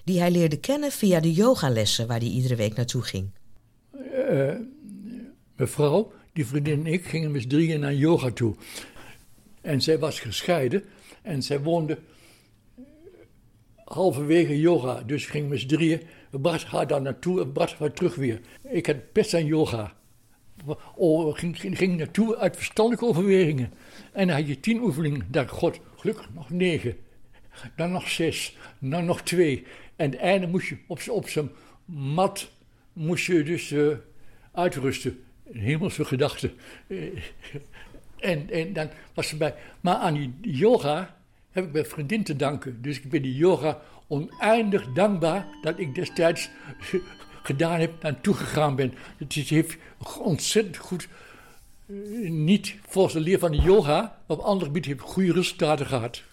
die 0.03 0.19
hij 0.19 0.31
leerde 0.31 0.59
kennen 0.59 0.91
via 0.91 1.19
de 1.19 1.33
yogalessen 1.33 2.07
waar 2.07 2.19
hij 2.19 2.27
iedere 2.27 2.55
week 2.55 2.75
naartoe 2.75 3.01
ging. 3.01 3.29
Eh, 4.27 4.55
mevrouw, 5.55 6.11
die 6.33 6.45
vriendin 6.45 6.85
en 6.85 6.93
ik 6.93 7.05
gingen 7.05 7.31
met 7.31 7.49
drieën 7.49 7.79
naar 7.79 7.93
yoga 7.93 8.31
toe. 8.31 8.55
En 9.61 9.81
zij 9.81 9.99
was 9.99 10.19
gescheiden 10.19 10.83
en 11.21 11.43
zij 11.43 11.61
woonde 11.61 11.97
halverwege 13.83 14.59
yoga. 14.59 15.01
Dus 15.05 15.25
gingen 15.25 15.49
met 15.49 15.69
drieën, 15.69 16.01
we 16.29 16.39
brachten 16.39 16.69
haar 16.69 16.87
daar 16.87 17.01
naartoe 17.01 17.41
en 17.41 17.51
brachten 17.51 17.77
haar 17.79 17.93
terug 17.93 18.15
weer. 18.15 18.41
Ik 18.61 18.85
had 18.85 19.11
best 19.11 19.33
aan 19.33 19.45
yoga. 19.45 19.93
Ging, 21.33 21.59
ging, 21.59 21.77
ging 21.77 21.97
naartoe 21.97 22.37
uit 22.37 22.55
verstandige 22.55 23.05
overwegingen. 23.05 23.73
En 24.11 24.27
dan 24.27 24.35
had 24.35 24.47
je 24.47 24.59
tien 24.59 24.81
oefeningen. 24.81 25.27
Dacht 25.31 25.49
god, 25.49 25.79
gelukkig 25.95 26.29
nog 26.33 26.49
negen. 26.49 26.97
Dan 27.75 27.91
nog 27.91 28.09
zes. 28.09 28.57
Dan 28.79 29.05
nog 29.05 29.21
twee. 29.21 29.65
En 29.95 30.11
het 30.11 30.19
einde 30.19 30.47
moest 30.47 30.67
je 30.67 30.77
op, 30.87 31.01
op 31.09 31.29
zijn 31.29 31.49
mat 31.85 32.51
moest 32.93 33.25
je 33.25 33.43
dus 33.43 33.71
eh, 33.71 33.87
uitrusten. 34.51 35.23
Hemelse 35.51 36.05
gedachte. 36.05 36.53
Eh, 36.87 36.97
en, 38.19 38.49
en 38.49 38.73
dan 38.73 38.89
was 39.13 39.27
ze 39.27 39.37
bij. 39.37 39.55
Maar 39.81 39.95
aan 39.95 40.13
die 40.13 40.33
yoga 40.41 41.17
heb 41.51 41.65
ik 41.65 41.71
mijn 41.71 41.85
vriendin 41.85 42.23
te 42.23 42.35
danken. 42.35 42.81
Dus 42.81 42.97
ik 42.97 43.09
ben 43.09 43.21
die 43.21 43.35
yoga 43.35 43.81
oneindig 44.07 44.93
dankbaar 44.93 45.47
dat 45.61 45.79
ik 45.79 45.95
destijds 45.95 46.49
gedaan 47.43 47.79
heb, 47.79 48.01
naartoe 48.01 48.33
gegaan 48.33 48.75
ben. 48.75 48.93
Het 49.17 49.33
heeft 49.33 49.77
ontzettend 50.19 50.77
goed, 50.77 51.07
eh, 51.87 52.29
niet 52.29 52.75
volgens 52.87 53.13
de 53.13 53.19
leer 53.19 53.39
van 53.39 53.51
de 53.51 53.61
yoga, 53.61 54.01
maar 54.27 54.37
op 54.37 54.43
andere 54.43 54.65
gebieden 54.65 54.91
heb 54.91 54.99
ik 54.99 55.05
goede 55.05 55.33
resultaten 55.33 55.85
gehad. 55.85 56.23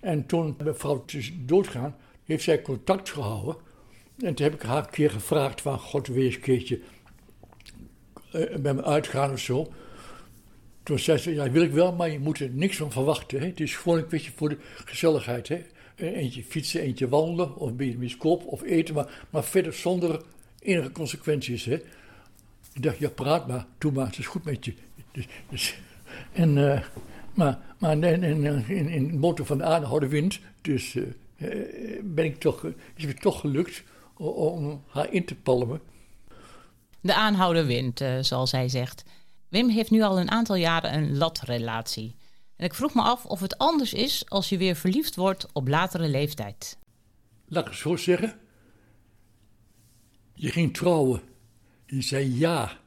En 0.00 0.26
toen 0.26 0.54
mijn 0.62 0.74
vrouw 0.74 1.04
is 1.06 1.32
doodgaan, 1.36 1.96
heeft 2.24 2.44
zij 2.44 2.62
contact 2.62 3.10
gehouden. 3.10 3.56
En 4.18 4.34
toen 4.34 4.46
heb 4.46 4.54
ik 4.54 4.62
haar 4.62 4.84
een 4.84 4.90
keer 4.90 5.10
gevraagd 5.10 5.60
van, 5.60 5.78
god, 5.78 6.06
wees 6.06 6.34
een 6.34 6.40
keertje 6.40 6.80
eh, 8.32 8.56
bij 8.56 8.74
me 8.74 8.84
uitgaan 8.84 9.32
of 9.32 9.38
zo. 9.38 9.72
Toen 10.82 10.98
zei 10.98 11.18
ze, 11.18 11.34
ja, 11.34 11.50
wil 11.50 11.62
ik 11.62 11.72
wel, 11.72 11.92
maar 11.92 12.10
je 12.10 12.18
moet 12.18 12.38
er 12.38 12.50
niks 12.50 12.76
van 12.76 12.92
verwachten. 12.92 13.40
Hè? 13.40 13.46
Het 13.46 13.60
is 13.60 13.76
gewoon 13.76 13.98
een 13.98 14.08
beetje 14.08 14.30
voor 14.36 14.48
de 14.48 14.58
gezelligheid. 14.84 15.48
Hè? 15.48 15.64
Eentje 15.96 16.42
fietsen, 16.42 16.80
eentje 16.80 17.08
wandelen, 17.08 17.56
of 17.56 17.74
bij 17.74 17.90
de 17.90 17.96
bioscoop, 17.96 18.46
of 18.46 18.62
eten, 18.62 18.94
maar, 18.94 19.26
maar 19.30 19.44
verder 19.44 19.72
zonder 19.72 20.22
enige 20.58 20.92
consequenties. 20.92 21.64
Hè? 21.64 21.78
Ik 22.80 22.86
dacht, 22.86 22.98
ja, 22.98 23.10
praat 23.10 23.48
maar, 23.48 23.66
doe 23.78 23.92
maar, 23.92 24.06
het 24.06 24.18
is 24.18 24.26
goed 24.26 24.44
met 24.44 24.64
je. 24.64 24.74
Dus, 25.12 25.26
dus, 25.48 25.78
en, 26.32 26.72
eh, 26.72 26.82
maar 27.34 27.58
maar 27.80 27.92
in, 27.92 28.22
in, 28.22 28.68
in, 28.68 28.88
in 28.88 29.34
van 29.44 29.58
de 29.58 29.64
aanhouden 29.64 30.08
wind, 30.08 30.38
dus 30.60 30.94
eh, 30.94 31.02
eh, 31.36 32.04
ben 32.04 32.24
ik 32.24 32.40
toch, 32.40 32.66
is 32.94 33.04
het 33.04 33.20
toch 33.20 33.40
gelukt 33.40 33.82
om 34.16 34.84
haar 34.88 35.12
in 35.12 35.24
te 35.24 35.34
palmen. 35.34 35.80
De 37.00 37.14
aanhouden 37.14 37.66
wint, 37.66 38.00
eh, 38.00 38.18
zoals 38.20 38.52
hij 38.52 38.68
zegt. 38.68 39.04
Wim 39.48 39.68
heeft 39.68 39.90
nu 39.90 40.02
al 40.02 40.20
een 40.20 40.30
aantal 40.30 40.56
jaren 40.56 40.94
een 40.94 41.16
latrelatie. 41.16 42.16
En 42.56 42.64
ik 42.64 42.74
vroeg 42.74 42.94
me 42.94 43.02
af 43.02 43.24
of 43.24 43.40
het 43.40 43.58
anders 43.58 43.92
is 43.92 44.28
als 44.28 44.48
je 44.48 44.58
weer 44.58 44.76
verliefd 44.76 45.16
wordt 45.16 45.46
op 45.52 45.68
latere 45.68 46.08
leeftijd. 46.08 46.78
laat 47.48 47.64
ik 47.64 47.70
het 47.70 47.80
zo 47.80 47.96
zeggen. 47.96 48.38
Je 50.34 50.48
ging 50.48 50.74
trouwen. 50.74 51.20
Je 51.90 52.02
zei 52.02 52.38
ja. 52.38 52.78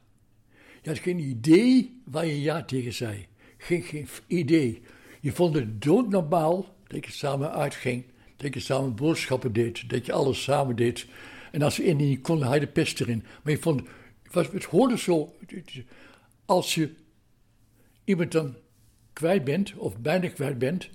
Je 0.82 0.88
had 0.88 0.98
geen 0.98 1.18
idee 1.18 2.00
waar 2.04 2.26
je 2.26 2.40
ja 2.40 2.62
tegen 2.62 2.92
zei. 2.92 3.26
Geen, 3.58 3.82
geen 3.82 4.08
idee. 4.26 4.82
Je 5.20 5.32
vond 5.32 5.54
het 5.54 5.82
doodnormaal 5.82 6.74
dat 6.86 7.04
je 7.04 7.12
samen 7.12 7.52
uitging. 7.52 8.04
Dat 8.36 8.54
je 8.54 8.60
samen 8.60 8.94
boodschappen 8.94 9.52
deed. 9.52 9.90
Dat 9.90 10.06
je 10.06 10.12
alles 10.12 10.42
samen 10.42 10.76
deed. 10.76 11.06
En 11.52 11.62
als 11.62 11.76
je 11.76 11.84
in 11.84 11.96
niet 11.96 12.20
kon, 12.20 12.52
je 12.52 12.60
de 12.60 12.66
pest 12.66 13.00
erin. 13.00 13.24
Maar 13.42 13.52
je 13.52 13.58
vond, 13.58 13.82
was, 14.30 14.48
het 14.52 14.64
hoorde 14.64 14.98
zo. 14.98 15.34
Als 16.44 16.74
je 16.74 16.94
iemand 18.04 18.32
dan 18.32 18.56
kwijt 19.12 19.44
bent, 19.44 19.74
of 19.74 19.98
bijna 19.98 20.28
kwijt 20.28 20.58
bent, 20.58 20.88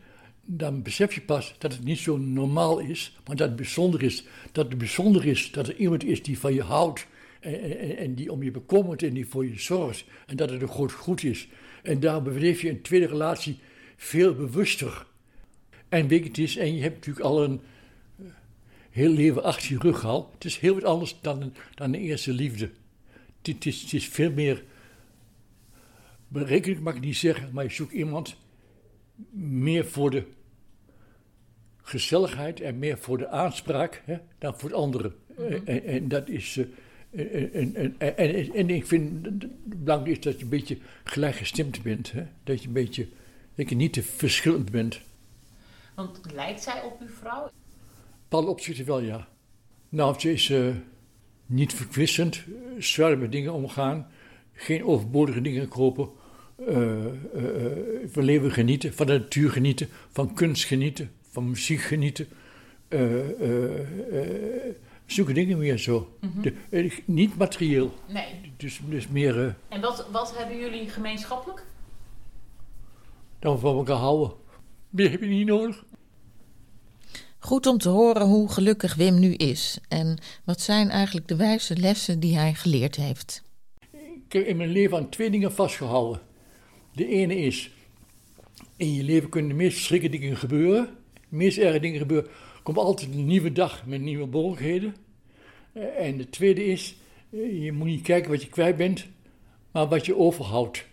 dan 0.45 0.81
besef 0.81 1.13
je 1.13 1.21
pas 1.21 1.55
dat 1.57 1.73
het 1.73 1.83
niet 1.83 1.99
zo 1.99 2.17
normaal 2.17 2.79
is, 2.79 3.17
maar 3.27 3.35
dat 3.35 3.47
het 3.47 3.57
bijzonder 3.57 4.03
is. 4.03 4.23
Dat 4.51 4.69
het 4.69 4.77
bijzonder 4.77 5.25
is 5.25 5.51
dat 5.51 5.67
er 5.67 5.75
iemand 5.75 6.03
is 6.03 6.23
die 6.23 6.39
van 6.39 6.53
je 6.53 6.63
houdt 6.63 7.07
en, 7.39 8.15
die 8.15 8.31
om 8.31 8.43
je 8.43 8.51
bekommert 8.51 9.03
en 9.03 9.13
die 9.13 9.27
voor 9.27 9.45
je 9.45 9.59
zorgt. 9.59 10.05
En 10.27 10.35
dat 10.35 10.49
het 10.49 10.61
een 10.61 10.67
groot 10.67 10.91
goed 10.91 11.23
is. 11.23 11.47
En 11.83 11.99
daar 11.99 12.21
beleef 12.21 12.61
je 12.61 12.69
een 12.69 12.81
tweede 12.81 13.07
relatie 13.07 13.59
veel 13.95 14.35
bewuster. 14.35 15.05
En 15.89 16.07
weet 16.07 16.27
het 16.27 16.37
is, 16.37 16.57
en 16.57 16.75
je 16.75 16.81
hebt 16.81 16.95
natuurlijk 16.95 17.25
al 17.25 17.43
een 17.43 17.61
heel 18.89 19.09
leven 19.11 19.43
achter 19.43 19.71
je 19.71 19.77
rug 19.79 20.05
al. 20.05 20.29
Het 20.33 20.45
is 20.45 20.57
heel 20.57 20.73
wat 20.73 20.83
anders 20.83 21.17
dan, 21.21 21.53
dan 21.75 21.91
de 21.91 21.99
eerste 21.99 22.33
liefde. 22.33 22.69
Het 23.41 23.65
is, 23.65 23.81
het 23.81 23.93
is 23.93 24.07
veel 24.07 24.31
meer 24.31 24.63
berekend, 26.27 26.79
mag 26.79 26.95
ik 26.95 27.01
niet 27.01 27.17
zeggen, 27.17 27.49
maar 27.53 27.63
je 27.63 27.69
zoekt 27.69 27.93
iemand 27.93 28.35
meer 29.31 29.85
voor 29.85 30.09
de 30.09 30.23
gezelligheid 31.81 32.61
en 32.61 32.79
meer 32.79 32.97
voor 32.97 33.17
de 33.17 33.29
aanspraak 33.29 34.01
hè, 34.05 34.17
dan 34.37 34.59
voor 34.59 34.69
het 34.69 34.77
andere. 34.77 35.13
Mhm. 35.37 35.53
en, 35.65 35.83
en 35.83 36.07
dat 36.07 36.29
is. 36.29 36.57
eh, 36.57 36.65
en, 37.11 37.53
en, 37.53 37.95
en, 37.97 38.17
en, 38.17 38.53
en 38.53 38.69
ik 38.69 38.85
vind 38.87 39.25
het 39.25 39.45
belangrijk 39.63 40.17
is 40.17 40.23
dat 40.23 40.37
je 40.37 40.43
een 40.43 40.49
beetje 40.49 40.77
gelijkgestemd 41.03 41.83
bent. 41.83 42.11
Hè? 42.11 42.25
Dat 42.43 42.61
je 42.61 42.67
een 42.67 42.73
beetje 42.73 43.07
dat 43.55 43.69
je 43.69 43.75
niet 43.75 43.93
te 43.93 44.03
verschillend 44.03 44.71
bent. 44.71 45.01
Want 45.95 46.19
lijkt 46.33 46.61
zij 46.61 46.81
op 46.81 47.01
uw 47.01 47.07
vrouw? 47.07 47.49
bepaalde 48.21 48.51
opzichten 48.51 48.85
wel, 48.85 48.99
ja. 48.99 49.27
Nou, 49.89 50.19
ze 50.19 50.31
is 50.31 50.49
eh, 50.49 50.67
niet 51.45 51.73
verkwissend, 51.73 52.43
zwaar 52.77 53.17
met 53.17 53.31
dingen 53.31 53.53
omgaan, 53.53 54.07
geen 54.53 54.83
overbodige 54.83 55.41
dingen 55.41 55.67
kopen, 55.67 56.09
eh, 56.67 57.05
eh, 57.05 57.11
van 58.05 58.23
leven 58.23 58.51
genieten, 58.51 58.93
van 58.93 59.07
de 59.07 59.19
natuur 59.19 59.49
genieten, 59.51 59.87
van 60.11 60.33
kunst 60.33 60.65
genieten, 60.65 61.11
van 61.29 61.49
muziek 61.49 61.81
genieten. 61.81 62.27
eh, 62.87 62.99
zulke 65.11 65.33
dingen 65.33 65.57
meer 65.57 65.77
zo. 65.77 66.17
Mhm. 66.21 66.41
De- 66.41 66.53
eh, 66.69 66.91
niet 67.05 67.37
materieel. 67.37 67.93
Nee. 68.07 68.25
Dus, 68.57 68.79
dus 68.89 69.07
meer 69.07 69.45
eh, 69.45 69.53
En 69.69 69.81
wat, 69.81 70.07
wat 70.11 70.37
hebben 70.37 70.57
jullie 70.59 70.89
gemeenschappelijk? 70.89 71.67
dan 73.39 73.59
van 73.59 73.75
elkaar 73.77 73.97
houden. 73.97 74.31
Meer 74.89 75.11
heb 75.11 75.21
je 75.21 75.27
niet 75.27 75.47
nodig. 75.47 75.83
Goed 77.39 77.65
om 77.65 77.77
te 77.77 77.89
horen 77.89 78.27
hoe 78.27 78.49
gelukkig 78.51 78.95
Wim 78.95 79.19
nu 79.19 79.33
is. 79.33 79.79
En 79.87 80.17
wat 80.45 80.61
zijn 80.61 80.89
eigenlijk 80.89 81.27
de 81.27 81.35
wijze 81.35 81.77
lessen 81.77 82.19
die 82.19 82.37
hij 82.37 82.53
geleerd 82.53 82.95
heeft. 82.95 83.43
Ik 84.25 84.33
heb 84.33 84.45
in 84.45 84.57
mijn 84.57 84.69
leven 84.69 84.97
aan 84.97 85.09
twee 85.09 85.29
dingen 85.29 85.53
vastgehouden. 85.53 86.21
De 86.93 87.07
ene 87.07 87.35
is, 87.37 87.71
in 88.75 88.93
je 88.93 89.03
leven 89.03 89.29
kunnen 89.29 89.49
de 89.49 89.55
meest 89.55 89.75
verschrikkelijke 89.75 90.21
dingen 90.21 90.37
gebeuren. 90.37 90.89
De 91.13 91.35
meest 91.35 91.57
erge 91.57 91.79
dingen 91.79 91.99
gebeuren. 91.99 92.29
Komt 92.69 92.81
altijd 92.81 93.13
een 93.13 93.25
nieuwe 93.25 93.51
dag 93.51 93.85
met 93.85 94.01
nieuwe 94.01 94.25
mogelijkheden. 94.25 94.95
Eh, 95.73 96.07
En 96.07 96.17
de 96.17 96.29
tweede 96.29 96.65
is, 96.65 96.95
eh, 97.29 97.63
je 97.63 97.71
moet 97.71 97.87
niet 97.87 98.01
kijken 98.01 98.31
wat 98.31 98.41
je 98.41 98.49
kwijt 98.49 98.77
bent, 98.77 99.07
maar 99.71 99.87
wat 99.87 100.05
je 100.05 100.15
overhoudt. 100.15 100.85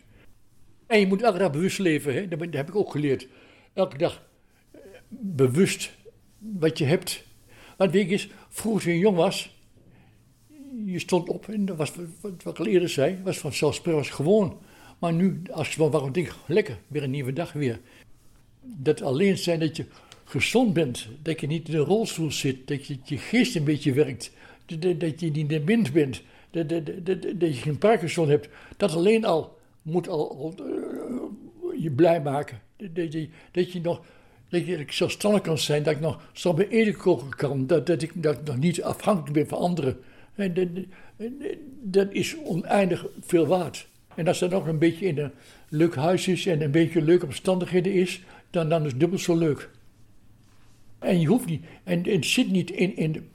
En 0.87 1.01
je 1.01 1.07
moet 1.07 1.23
elke 1.23 1.39
dag 1.39 1.51
bewust 1.51 1.79
leven, 1.79 2.15
hè? 2.15 2.29
Dat, 2.29 2.39
heb 2.51 2.69
ik 2.69 2.75
ook 2.75 2.91
geleerd. 2.91 3.29
Elke 3.73 3.99
dag 3.99 4.23
eh, 4.71 4.81
bewust 5.09 5.93
wat 6.39 6.79
je 6.79 6.85
hebt. 6.85 7.25
Want 7.77 7.93
weet 7.93 8.11
eens, 8.11 8.29
vroeger 8.49 8.83
toen 8.83 8.93
je 8.93 8.99
jong 8.99 9.17
was, 9.17 9.57
je 10.85 10.99
stond 10.99 11.29
op 11.29 11.49
en 11.49 11.65
dat 11.65 11.77
was 11.77 11.93
wat, 12.21 12.33
ik 12.45 12.59
al 12.59 12.67
eerder 12.67 12.89
zei, 12.89 13.19
was 13.25 13.39
vanzelfsprekend 13.39 14.07
gewoon. 14.07 14.59
Maar 14.99 15.13
nu, 15.13 15.43
als 15.51 15.73
je 15.73 15.79
wel 15.79 15.91
waarom 15.91 16.13
denk 16.13 16.35
lekker, 16.47 16.79
weer 16.87 17.03
een 17.03 17.11
nieuwe 17.11 17.33
dag 17.33 17.53
weer. 17.53 17.81
Dat 18.61 19.03
alleen 19.03 19.39
zijn 19.39 19.61
dat 19.61 19.77
je 19.77 19.87
gezond 20.27 20.73
bent, 20.73 21.09
dat 21.23 21.41
je 21.41 21.47
niet 21.47 21.69
in 21.69 21.75
een 21.75 21.81
rolstoel 21.85 22.31
zit, 22.33 22.69
dat 22.69 22.87
je, 22.87 22.97
je 23.05 23.19
geest 23.19 23.57
een 23.57 23.65
beetje 23.65 23.93
werkt, 23.93 24.33
dat, 24.67 25.01
dat- 25.01 25.21
je 25.21 25.31
niet 25.31 25.49
dement 25.49 25.93
bent, 25.93 26.23
dat, 26.51 26.69
dat, 26.69 26.85
je 27.39 27.53
geen 27.53 27.79
Parkinson 27.79 28.29
hebt. 28.29 28.49
Dat 28.77 28.95
alleen 28.95 29.25
al 29.25 29.59
moet 29.83 30.09
al, 30.09 30.55
eh, 30.59 31.83
je 31.83 31.91
blij 31.91 32.21
maken. 32.23 32.61
Dat, 32.77 33.13
je, 33.13 33.29
dat 33.51 33.73
je 33.73 33.81
nog 33.81 34.01
dat 34.49 34.67
je 34.67 34.85
zelfstandig 34.89 35.41
kan 35.41 35.59
zijn, 35.59 35.83
dat 35.83 35.95
ik 35.95 36.01
nog 36.01 36.21
eten 36.69 36.97
koken 36.97 37.37
kan, 37.37 37.67
dat, 37.67 37.87
dat, 37.87 38.03
ik, 38.03 38.23
dat 38.23 38.45
nog 38.45 38.57
niet 38.57 38.83
afhankelijk 38.83 39.33
ben 39.33 39.49
van 39.49 39.59
anderen. 39.59 39.99
En 40.35 40.87
dat 41.83 42.13
is 42.13 42.37
oneindig 42.45 43.07
veel 43.21 43.47
waard. 43.47 43.87
En 44.15 44.27
als 44.29 44.39
dat 44.39 44.51
nog 44.51 44.67
een 44.67 44.79
beetje 44.79 45.07
in 45.07 45.19
een 45.19 45.33
leuk 45.69 45.95
huis 45.95 46.29
is 46.29 46.47
en 46.47 46.63
een 46.63 46.71
beetje 46.71 47.03
leuke 47.03 47.25
omstandigheden 47.25 47.93
is, 47.93 48.23
dan, 48.51 48.69
dan 48.69 48.85
is 48.85 48.91
het 48.91 49.01
dubbel 49.01 49.19
zo 49.19 49.37
leuk. 49.37 49.71
En 50.99 51.21
je 51.21 51.27
hoeft 51.27 51.47
niet, 51.47 51.65
en, 51.85 52.09
het 52.09 52.27
zit 52.27 52.51
niet 52.51 52.71
in, 52.71 52.97
in, 52.97 53.31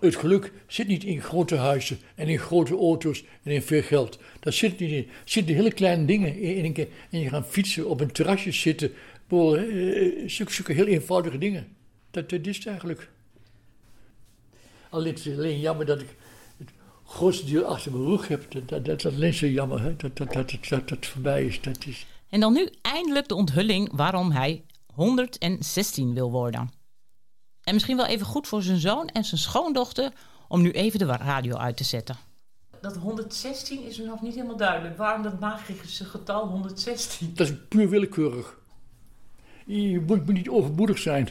het 0.00 0.16
geluk 0.16 0.52
zit 0.66 0.86
niet 0.86 1.04
in 1.04 1.20
grote 1.20 1.56
huizen 1.56 1.98
en 2.14 2.28
in 2.28 2.38
grote 2.38 2.76
auto's 2.76 3.24
en 3.42 3.52
in 3.52 3.62
veel 3.62 3.82
geld. 3.82 4.18
Dat 4.40 4.54
zit 4.54 4.78
niet 4.78 4.90
in. 4.90 5.08
Zit 5.24 5.48
in 5.48 5.54
hele 5.54 5.72
kleine 5.72 6.04
dingen. 6.04 6.38
In, 6.40 6.64
in 6.64 6.88
en 7.10 7.20
je 7.20 7.28
gaat 7.28 7.46
fietsen, 7.46 7.88
op 7.88 8.00
een 8.00 8.12
terrasje 8.12 8.52
zitten. 8.52 8.92
Boah, 9.28 9.60
eh, 9.60 10.28
zulke, 10.28 10.72
heel 10.72 10.86
eenvoudige 10.86 11.38
dingen. 11.38 11.76
Dat, 12.10 12.30
dat 12.30 12.46
is 12.46 12.56
het 12.56 12.66
eigenlijk. 12.66 13.10
Alleen, 14.88 15.14
het 15.14 15.26
is 15.26 15.36
alleen 15.36 15.60
jammer 15.60 15.86
dat 15.86 16.00
ik 16.00 16.16
het 16.58 16.70
grootste 17.04 17.46
deel 17.46 17.64
achter 17.64 17.92
mijn 17.92 18.04
rug 18.04 18.28
heb. 18.28 18.52
Dat, 18.52 18.68
dat, 18.68 18.84
dat 18.84 19.04
is 19.04 19.12
alleen 19.12 19.34
zo 19.34 19.46
jammer, 19.46 19.82
hè? 19.82 19.96
Dat, 19.96 20.16
dat, 20.16 20.32
dat, 20.32 20.50
dat, 20.50 20.68
dat, 20.68 20.88
dat 20.88 21.06
voorbij 21.06 21.44
is. 21.44 21.60
Dat 21.60 21.86
is. 21.86 22.06
En 22.28 22.40
dan 22.40 22.52
nu 22.52 22.68
eindelijk 22.82 23.28
de 23.28 23.34
onthulling 23.34 23.92
waarom 23.92 24.30
hij 24.30 24.64
116 24.94 26.14
wil 26.14 26.30
worden. 26.30 26.83
En 27.64 27.74
misschien 27.74 27.96
wel 27.96 28.06
even 28.06 28.26
goed 28.26 28.48
voor 28.48 28.62
zijn 28.62 28.78
zoon 28.78 29.08
en 29.08 29.24
zijn 29.24 29.40
schoondochter 29.40 30.12
om 30.48 30.62
nu 30.62 30.70
even 30.70 30.98
de 30.98 31.06
radio 31.06 31.56
uit 31.56 31.76
te 31.76 31.84
zetten. 31.84 32.16
Dat 32.80 32.96
116 32.96 33.86
is 33.86 33.98
me 33.98 34.04
nog 34.04 34.22
niet 34.22 34.34
helemaal 34.34 34.56
duidelijk. 34.56 34.96
Waarom 34.96 35.22
dat 35.22 35.40
magische 35.40 36.04
getal 36.04 36.46
116? 36.46 37.34
Dat 37.34 37.48
is 37.48 37.54
puur 37.68 37.88
willekeurig. 37.88 38.58
Je 39.66 40.00
moet, 40.00 40.26
moet 40.26 40.34
niet 40.34 40.48
overmoedig 40.48 40.98
zijn. 40.98 41.28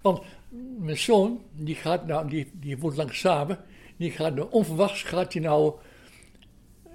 Want 0.00 0.22
mijn 0.78 0.98
zoon, 0.98 1.40
die, 1.52 1.74
gaat 1.74 2.06
nou, 2.06 2.28
die, 2.28 2.50
die 2.52 2.78
woont 2.78 2.96
langs 2.96 3.18
samen, 3.18 3.58
die 3.96 4.10
gaat 4.10 4.34
nou 4.34 4.50
onverwachts 4.50 5.02
gaat 5.02 5.32
hij 5.32 5.42
nou 5.42 5.74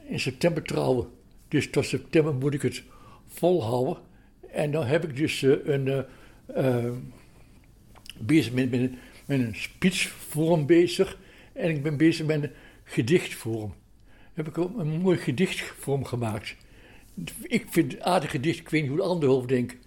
in 0.07 0.20
september 0.20 0.64
trouwen. 0.64 1.07
Dus 1.47 1.70
tot 1.70 1.86
september 1.86 2.34
moet 2.34 2.53
ik 2.53 2.62
het 2.62 2.84
volhouden. 3.28 3.97
En 4.52 4.72
dan 4.72 4.86
heb 4.86 5.04
ik 5.04 5.16
dus 5.16 5.43
eh, 5.43 5.66
een 5.66 5.88
eh, 5.88 6.86
eh, 6.86 6.93
bezig 8.20 8.54
met, 8.54 8.72
met, 8.72 8.80
een, 8.80 8.97
met 9.26 9.39
een 9.39 9.56
speechvorm 9.56 10.66
bezig. 10.66 11.18
En 11.54 11.70
ik 11.70 11.84
ben 11.84 11.97
bezig 11.97 12.26
met 12.26 12.43
een 12.43 12.52
gedichtvorm. 12.84 13.74
Heb 14.34 14.47
ik 14.47 14.58
een 14.58 15.02
mooi 15.02 15.18
gedichtvorm 15.18 16.06
gemaakt. 16.06 16.56
Ik 17.41 17.66
vind 17.70 17.91
het 17.91 18.02
aardig 18.02 18.32
gedicht, 18.32 18.60
ik 18.60 18.70
weet 18.70 18.82
niet 18.82 18.89
hoe 18.89 19.00
de 19.00 19.06
anderen 19.06 19.36
over 19.36 19.47
denken. 19.47 19.78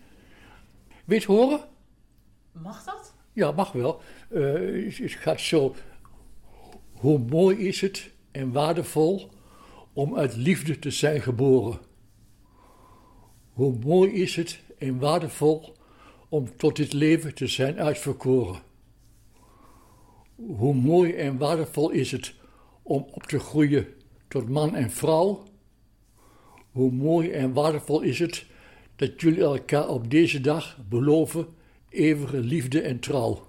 Weet 1.04 1.22
je 1.22 1.32
horen? 1.32 1.60
Mag 2.52 2.84
dat? 2.84 3.14
Ja, 3.32 3.50
mag 3.50 3.72
wel. 3.72 4.00
Het 4.28 4.98
het 4.98 5.12
gaat 5.12 5.40
zo. 5.40 5.74
Hoe 6.92 7.18
mooi 7.18 7.56
is 7.56 7.80
het 7.80 8.10
en 8.30 8.52
waardevol 8.52 9.30
om 9.92 10.16
uit 10.16 10.36
liefde 10.36 10.78
te 10.78 10.90
zijn 10.90 11.20
geboren. 11.20 11.78
Hoe 13.52 13.74
mooi 13.84 14.10
is 14.12 14.36
het 14.36 14.60
en 14.78 14.98
waardevol 14.98 15.76
om 16.28 16.56
tot 16.56 16.76
dit 16.76 16.92
leven 16.92 17.34
te 17.34 17.46
zijn 17.46 17.80
uitverkoren. 17.80 18.62
Hoe 20.36 20.74
mooi 20.74 21.12
en 21.12 21.38
waardevol 21.38 21.90
is 21.90 22.12
het 22.12 22.34
om 22.82 23.06
op 23.10 23.22
te 23.22 23.38
groeien 23.38 23.86
tot 24.28 24.48
man 24.48 24.74
en 24.74 24.90
vrouw. 24.90 25.42
Hoe 26.70 26.92
mooi 26.92 27.30
en 27.30 27.52
waardevol 27.52 28.00
is 28.00 28.18
het 28.18 28.46
dat 28.96 29.20
jullie 29.20 29.40
elkaar 29.40 29.88
op 29.88 30.10
deze 30.10 30.40
dag 30.40 30.78
beloven 30.88 31.46
eeuwige 31.88 32.38
liefde 32.40 32.80
en 32.80 32.98
trouw. 32.98 33.46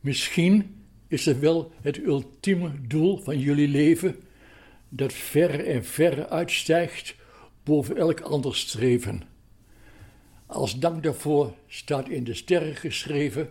Misschien 0.00 0.84
is 1.08 1.24
het 1.24 1.38
wel 1.38 1.72
het 1.80 1.98
ultieme 1.98 2.70
doel 2.86 3.18
van 3.18 3.38
jullie 3.38 3.68
leven, 3.68 4.16
dat 4.88 5.12
verre 5.12 5.62
en 5.62 5.84
verre 5.84 6.28
uitstijgt 6.28 7.14
boven 7.62 7.96
elk 7.96 8.20
ander 8.20 8.56
streven. 8.56 9.22
Als 10.46 10.78
dank 10.78 11.02
daarvoor 11.02 11.54
staat 11.66 12.08
in 12.08 12.24
de 12.24 12.34
sterren 12.34 12.76
geschreven 12.76 13.50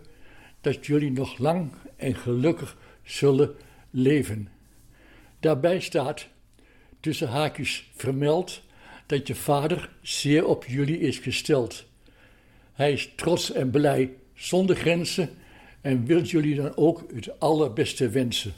dat 0.60 0.86
jullie 0.86 1.10
nog 1.10 1.38
lang 1.38 1.72
en 1.96 2.14
gelukkig 2.14 2.76
zullen 3.02 3.54
leven. 3.90 4.48
Daarbij 5.40 5.80
staat 5.80 6.26
tussen 7.00 7.28
haakjes 7.28 7.90
vermeld 7.94 8.62
dat 9.06 9.26
je 9.26 9.34
vader 9.34 9.90
zeer 10.02 10.46
op 10.46 10.64
jullie 10.64 10.98
is 10.98 11.18
gesteld. 11.18 11.84
Hij 12.72 12.92
is 12.92 13.12
trots 13.16 13.52
en 13.52 13.70
blij, 13.70 14.16
zonder 14.34 14.76
grenzen, 14.76 15.30
en 15.80 16.04
wil 16.04 16.22
jullie 16.22 16.54
dan 16.54 16.76
ook 16.76 17.04
het 17.14 17.40
allerbeste 17.40 18.08
wensen. 18.08 18.52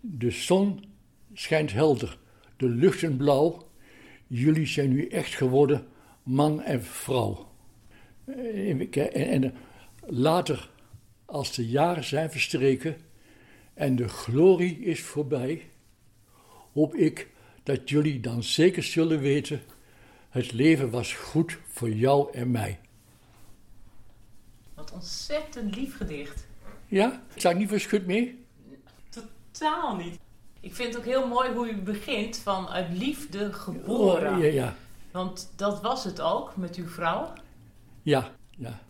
De 0.00 0.30
zon 0.30 0.84
schijnt 1.34 1.72
helder, 1.72 2.18
de 2.56 2.68
luchten 2.68 3.16
blauw. 3.16 3.70
Jullie 4.34 4.66
zijn 4.66 4.88
nu 4.88 5.06
echt 5.06 5.34
geworden 5.34 5.86
man 6.22 6.62
en 6.62 6.84
vrouw. 6.84 7.48
En, 8.24 8.92
en, 8.92 9.12
en 9.12 9.54
later, 10.06 10.70
als 11.24 11.54
de 11.54 11.68
jaren 11.68 12.04
zijn 12.04 12.30
verstreken 12.30 12.96
en 13.74 13.96
de 13.96 14.08
glorie 14.08 14.78
is 14.78 15.02
voorbij, 15.02 15.70
hoop 16.72 16.94
ik 16.94 17.28
dat 17.62 17.88
jullie 17.88 18.20
dan 18.20 18.42
zeker 18.42 18.82
zullen 18.82 19.20
weten: 19.20 19.62
het 20.28 20.52
leven 20.52 20.90
was 20.90 21.12
goed 21.14 21.58
voor 21.66 21.90
jou 21.90 22.32
en 22.32 22.50
mij. 22.50 22.80
Wat 24.74 24.92
ontzettend 24.92 25.76
lief 25.76 25.96
gedicht. 25.96 26.46
Ja? 26.86 27.22
Sta 27.36 27.50
ik 27.50 27.56
niet 27.56 27.68
verschut 27.68 28.06
mee? 28.06 28.44
Totaal 29.08 29.96
niet. 29.96 30.21
Ik 30.62 30.74
vind 30.74 30.88
het 30.88 30.98
ook 30.98 31.08
heel 31.08 31.28
mooi 31.28 31.52
hoe 31.52 31.70
u 31.70 31.76
begint 31.76 32.36
van 32.36 32.68
uit 32.68 32.86
liefde 32.98 33.52
geboren. 33.52 34.34
Oh, 34.34 34.42
ja, 34.42 34.46
ja. 34.46 34.74
Want 35.10 35.52
dat 35.56 35.80
was 35.80 36.04
het 36.04 36.20
ook 36.20 36.56
met 36.56 36.76
uw 36.76 36.86
vrouw. 36.86 37.32
Ja, 38.02 38.30
ja, 38.50 38.80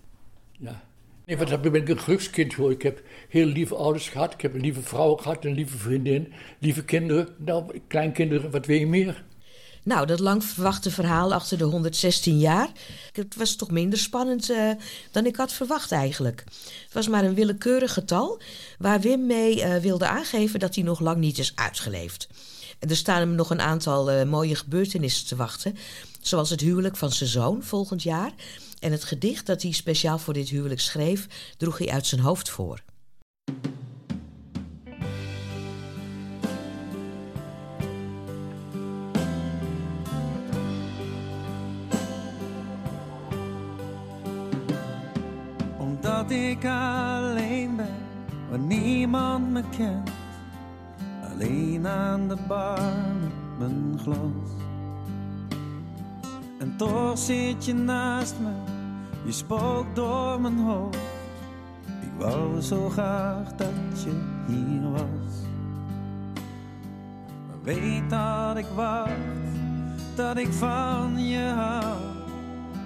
ja. 0.52 0.82
Nee, 1.24 1.36
want 1.36 1.48
dan 1.48 1.60
ben 1.60 1.74
ik 1.74 1.88
een 1.88 1.98
gelukskind 1.98 2.54
hoor. 2.54 2.70
Ik 2.70 2.82
heb 2.82 3.02
heel 3.28 3.46
lieve 3.46 3.74
ouders 3.74 4.08
gehad. 4.08 4.32
Ik 4.32 4.40
heb 4.40 4.54
een 4.54 4.60
lieve 4.60 4.82
vrouw 4.82 5.16
gehad, 5.16 5.44
een 5.44 5.54
lieve 5.54 5.78
vriendin, 5.78 6.32
lieve 6.58 6.84
kinderen. 6.84 7.28
Nou, 7.38 7.80
kleinkinderen, 7.86 8.50
wat 8.50 8.66
wil 8.66 8.78
je 8.78 8.86
meer? 8.86 9.24
Nou, 9.84 10.06
dat 10.06 10.20
lang 10.20 10.44
verwachte 10.44 10.90
verhaal 10.90 11.32
achter 11.34 11.58
de 11.58 11.64
116 11.64 12.38
jaar. 12.38 12.70
Het 13.12 13.36
was 13.36 13.56
toch 13.56 13.70
minder 13.70 13.98
spannend 13.98 14.50
uh, 14.50 14.70
dan 15.10 15.26
ik 15.26 15.36
had 15.36 15.52
verwacht 15.52 15.92
eigenlijk. 15.92 16.44
Het 16.84 16.92
was 16.92 17.08
maar 17.08 17.24
een 17.24 17.34
willekeurig 17.34 17.92
getal 17.92 18.40
waar 18.78 19.00
Wim 19.00 19.26
mee 19.26 19.56
uh, 19.56 19.76
wilde 19.76 20.06
aangeven 20.06 20.60
dat 20.60 20.74
hij 20.74 20.84
nog 20.84 21.00
lang 21.00 21.16
niet 21.16 21.38
is 21.38 21.52
uitgeleefd. 21.54 22.28
Er 22.78 22.96
staan 22.96 23.18
hem 23.18 23.34
nog 23.34 23.50
een 23.50 23.60
aantal 23.60 24.12
uh, 24.12 24.22
mooie 24.22 24.54
gebeurtenissen 24.54 25.26
te 25.26 25.36
wachten. 25.36 25.76
Zoals 26.20 26.50
het 26.50 26.60
huwelijk 26.60 26.96
van 26.96 27.12
zijn 27.12 27.30
zoon 27.30 27.62
volgend 27.62 28.02
jaar. 28.02 28.32
En 28.78 28.92
het 28.92 29.04
gedicht 29.04 29.46
dat 29.46 29.62
hij 29.62 29.72
speciaal 29.72 30.18
voor 30.18 30.34
dit 30.34 30.48
huwelijk 30.48 30.80
schreef, 30.80 31.26
droeg 31.56 31.78
hij 31.78 31.88
uit 31.88 32.06
zijn 32.06 32.20
hoofd 32.20 32.50
voor. 32.50 32.82
Omdat 46.22 46.36
ik 46.36 46.64
alleen 46.64 47.76
ben, 47.76 47.96
waar 48.50 48.58
niemand 48.58 49.50
me 49.50 49.62
kent. 49.76 50.10
Alleen 51.30 51.86
aan 51.86 52.28
de 52.28 52.36
bar 52.48 52.80
met 53.58 53.68
mijn 53.68 53.98
glas. 54.02 54.50
En 56.58 56.76
toch 56.76 57.18
zit 57.18 57.64
je 57.64 57.74
naast 57.74 58.34
me, 58.40 58.50
je 59.24 59.32
spookt 59.32 59.96
door 59.96 60.40
mijn 60.40 60.58
hoofd. 60.58 60.98
Ik 61.86 62.10
wou 62.18 62.60
zo 62.60 62.88
graag 62.88 63.54
dat 63.56 64.02
je 64.04 64.20
hier 64.46 64.90
was. 64.90 65.46
Maar 67.48 67.62
weet 67.62 68.10
dat 68.10 68.56
ik 68.56 68.66
wacht, 68.74 69.10
dat 70.14 70.36
ik 70.36 70.52
van 70.52 71.26
je 71.28 71.44
hou. 71.44 72.11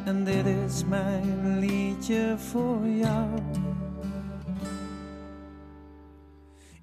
En 0.07 0.25
dit 0.25 0.47
is 0.47 0.85
mijn 0.85 1.59
liedje 1.59 2.35
voor 2.37 2.87
jou. 2.87 3.29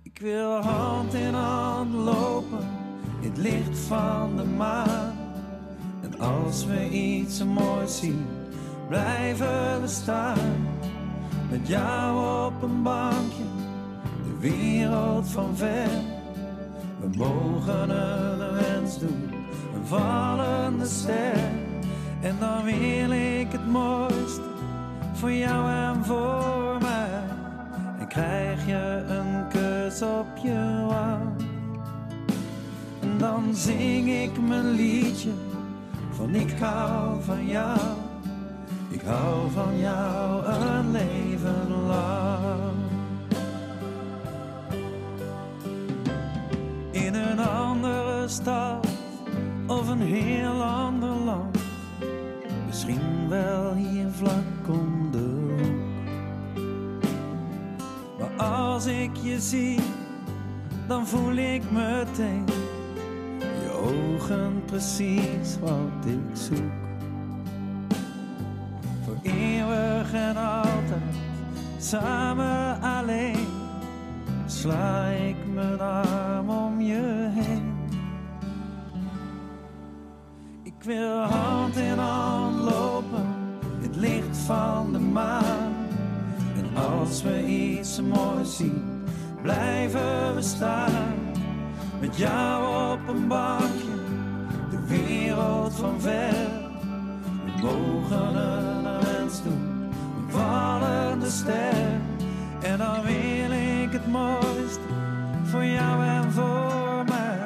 Ik 0.01 0.19
wil 0.19 0.61
hand 0.61 1.13
in 1.13 1.34
hand 1.34 1.93
lopen 1.93 2.67
in 3.21 3.30
het 3.30 3.38
licht 3.38 3.78
van 3.78 4.38
de 4.38 4.43
maan. 4.43 5.15
En 6.01 6.19
als 6.19 6.65
we 6.65 6.89
iets 6.89 7.43
moois 7.43 7.99
zien, 7.99 8.26
blijven 8.88 9.82
we 9.82 9.88
staan. 9.88 10.67
Met 11.49 11.67
jou 11.67 12.45
op 12.45 12.61
een 12.61 12.84
bankje, 12.84 13.43
de 14.24 14.38
wereld 14.39 15.28
van 15.28 15.55
ver. 15.55 15.89
We 16.99 17.17
mogen 17.17 17.89
een 17.89 18.53
wens 18.53 18.99
doen, 18.99 19.30
een 19.76 19.86
vallende 19.86 20.86
ster. 20.86 21.62
En 22.24 22.36
dan 22.39 22.63
wil 22.63 23.11
ik 23.11 23.51
het 23.51 23.67
mooiste 23.67 24.41
voor 25.13 25.32
jou 25.32 25.69
en 25.71 26.05
voor 26.05 26.78
mij. 26.82 27.09
En 27.99 28.07
krijg 28.07 28.65
je 28.65 29.03
een 29.07 29.47
kus 29.47 30.01
op 30.01 30.38
je 30.43 30.86
wang. 30.88 31.41
En 33.01 33.17
dan 33.17 33.55
zing 33.55 34.09
ik 34.09 34.39
mijn 34.47 34.71
liedje 34.71 35.32
van 36.11 36.36
ik 36.36 36.51
hou 36.59 37.24
van 37.24 37.47
jou. 37.47 37.80
Ik 38.89 39.01
hou 39.01 39.51
van 39.51 39.80
jou 39.80 40.45
een 40.45 40.91
leven 40.91 41.86
lang. 41.88 42.74
In 46.91 47.13
een 47.13 47.39
andere 47.39 48.28
stad 48.28 48.88
of 49.67 49.88
een 49.88 50.01
heel 50.01 50.63
misschien 52.86 53.29
wel 53.29 53.73
hier 53.73 54.07
vlak 54.11 54.67
om 54.69 55.11
de. 55.11 55.55
Maar 58.19 58.47
als 58.47 58.86
ik 58.86 59.15
je 59.21 59.39
zie, 59.39 59.79
dan 60.88 61.07
voel 61.07 61.36
ik 61.36 61.71
meteen 61.71 62.45
je 63.39 63.71
ogen 63.71 64.63
precies 64.65 65.59
wat 65.59 66.05
ik 66.05 66.38
zoek. 66.38 66.71
Voor 69.05 69.17
eeuwig 69.21 70.13
en 70.13 70.38
altijd, 70.38 71.15
samen 71.77 72.81
alleen, 72.81 73.47
sla 74.45 75.05
ik 75.05 75.36
mijn 75.53 75.79
arm 75.79 76.49
om 76.49 76.81
je 76.81 77.22
Ik 80.84 80.89
wil 80.89 81.19
hand 81.19 81.75
in 81.75 81.97
hand 81.97 82.59
lopen, 82.59 83.25
het 83.81 83.95
licht 83.95 84.38
van 84.45 84.91
de 84.91 84.99
maan. 84.99 85.73
En 86.57 86.84
als 86.84 87.21
we 87.21 87.45
iets 87.45 88.01
moois 88.01 88.55
zien, 88.55 89.05
blijven 89.41 90.36
we 90.36 90.41
staan. 90.41 91.15
Met 91.99 92.17
jou 92.17 92.91
op 92.93 93.07
een 93.07 93.27
bankje, 93.27 93.95
de 94.69 94.86
wereld 94.88 95.73
van 95.73 96.01
ver. 96.01 96.49
We 97.45 97.61
mogen 97.61 98.36
een 98.36 99.01
wens 99.01 99.43
doen, 99.43 99.91
een 100.17 100.29
vallende 100.29 101.29
ster. 101.29 102.01
En 102.61 102.77
dan 102.77 103.01
wil 103.01 103.51
ik 103.81 103.91
het 103.91 104.07
mooiste 104.07 104.88
voor 105.43 105.65
jou 105.65 106.03
en 106.03 106.31
voor 106.31 107.03
mij. 107.07 107.39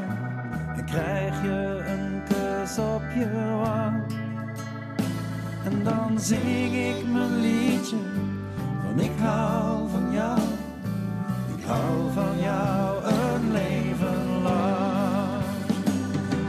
En 0.76 0.86
krijg 0.86 1.42
je 1.44 1.77
En 5.68 5.84
dan 5.84 6.20
zing 6.20 6.74
ik 6.74 7.08
mijn 7.12 7.40
liedje 7.40 7.96
van 8.82 9.00
ik 9.00 9.12
hou 9.20 9.90
van 9.90 10.12
jou. 10.12 10.40
Ik 11.58 11.64
hou 11.66 12.12
van 12.14 12.40
jou 12.40 13.04
een 13.04 13.52
leven 13.52 14.42
lang. 14.44 15.44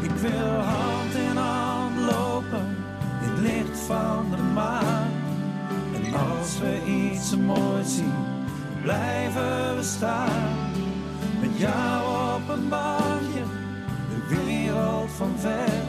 Ik 0.02 0.10
wil 0.10 0.60
hand 0.60 1.14
in 1.14 1.36
hand 1.36 1.98
lopen 1.98 2.76
in 3.22 3.30
het 3.30 3.38
licht 3.38 3.78
van 3.78 4.26
de 4.30 4.42
maan. 4.54 5.10
En 5.94 6.14
als 6.14 6.58
we 6.58 6.80
iets 6.86 7.36
moois 7.36 7.94
zien, 7.94 8.14
blijven 8.82 9.76
we 9.76 9.82
staan. 9.82 10.70
Met 11.40 11.58
jou 11.58 12.02
op 12.34 12.48
een 12.48 12.68
bankje, 12.68 13.42
de 14.08 14.34
wereld 14.34 15.10
van 15.10 15.32
ver. 15.36 15.87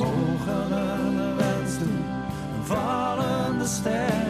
Mogen 0.00 0.72
een 0.72 1.36
wens 1.36 1.78
doen, 1.78 2.04
een 2.56 2.64
vallende 2.64 3.66
ster. 3.66 4.24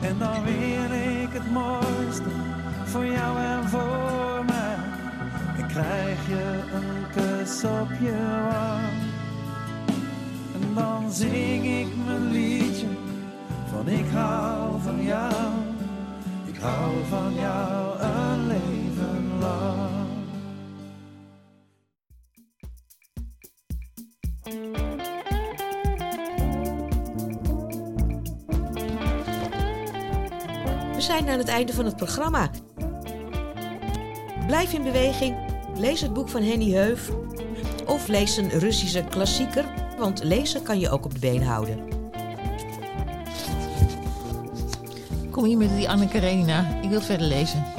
En 0.00 0.18
dan 0.18 0.44
wil 0.44 0.98
ik 1.22 1.28
het 1.32 1.50
mooiste 1.50 2.30
voor 2.84 3.06
jou 3.06 3.38
en 3.38 3.68
voor 3.68 4.44
mij. 4.46 4.76
En 5.58 5.66
krijg 5.68 6.26
je 6.26 6.60
een 6.74 7.10
kus 7.14 7.64
op 7.64 7.88
je 8.00 8.42
wang. 8.50 8.92
En 10.54 10.74
dan 10.74 11.12
zing 11.12 11.64
ik 11.64 11.88
mijn 12.06 12.30
liedje 12.30 12.86
van 13.70 13.88
ik 13.88 14.06
hou 14.12 14.80
van 14.82 15.02
jou. 15.02 15.52
Ik 16.44 16.56
hou 16.60 16.92
van 17.08 17.34
jou 17.34 18.00
een 18.00 18.46
zijn 31.18 31.28
aan 31.28 31.38
het 31.38 31.48
einde 31.48 31.72
van 31.72 31.84
het 31.84 31.96
programma. 31.96 32.50
Blijf 34.46 34.72
in 34.72 34.82
beweging, 34.82 35.36
lees 35.74 36.00
het 36.00 36.12
boek 36.12 36.28
van 36.28 36.42
Henny 36.42 36.70
Heuf 36.72 37.10
of 37.86 38.08
lees 38.08 38.36
een 38.36 38.48
Russische 38.48 39.04
klassieker, 39.04 39.64
want 39.98 40.22
lezen 40.24 40.62
kan 40.62 40.78
je 40.78 40.90
ook 40.90 41.04
op 41.04 41.12
de 41.12 41.18
been 41.18 41.42
houden. 41.42 41.78
Kom 45.30 45.44
hier 45.44 45.56
met 45.56 45.76
die 45.76 45.88
Anne 45.88 46.08
Karenina. 46.08 46.80
Ik 46.82 46.88
wil 46.88 47.00
verder 47.00 47.26
lezen. 47.26 47.75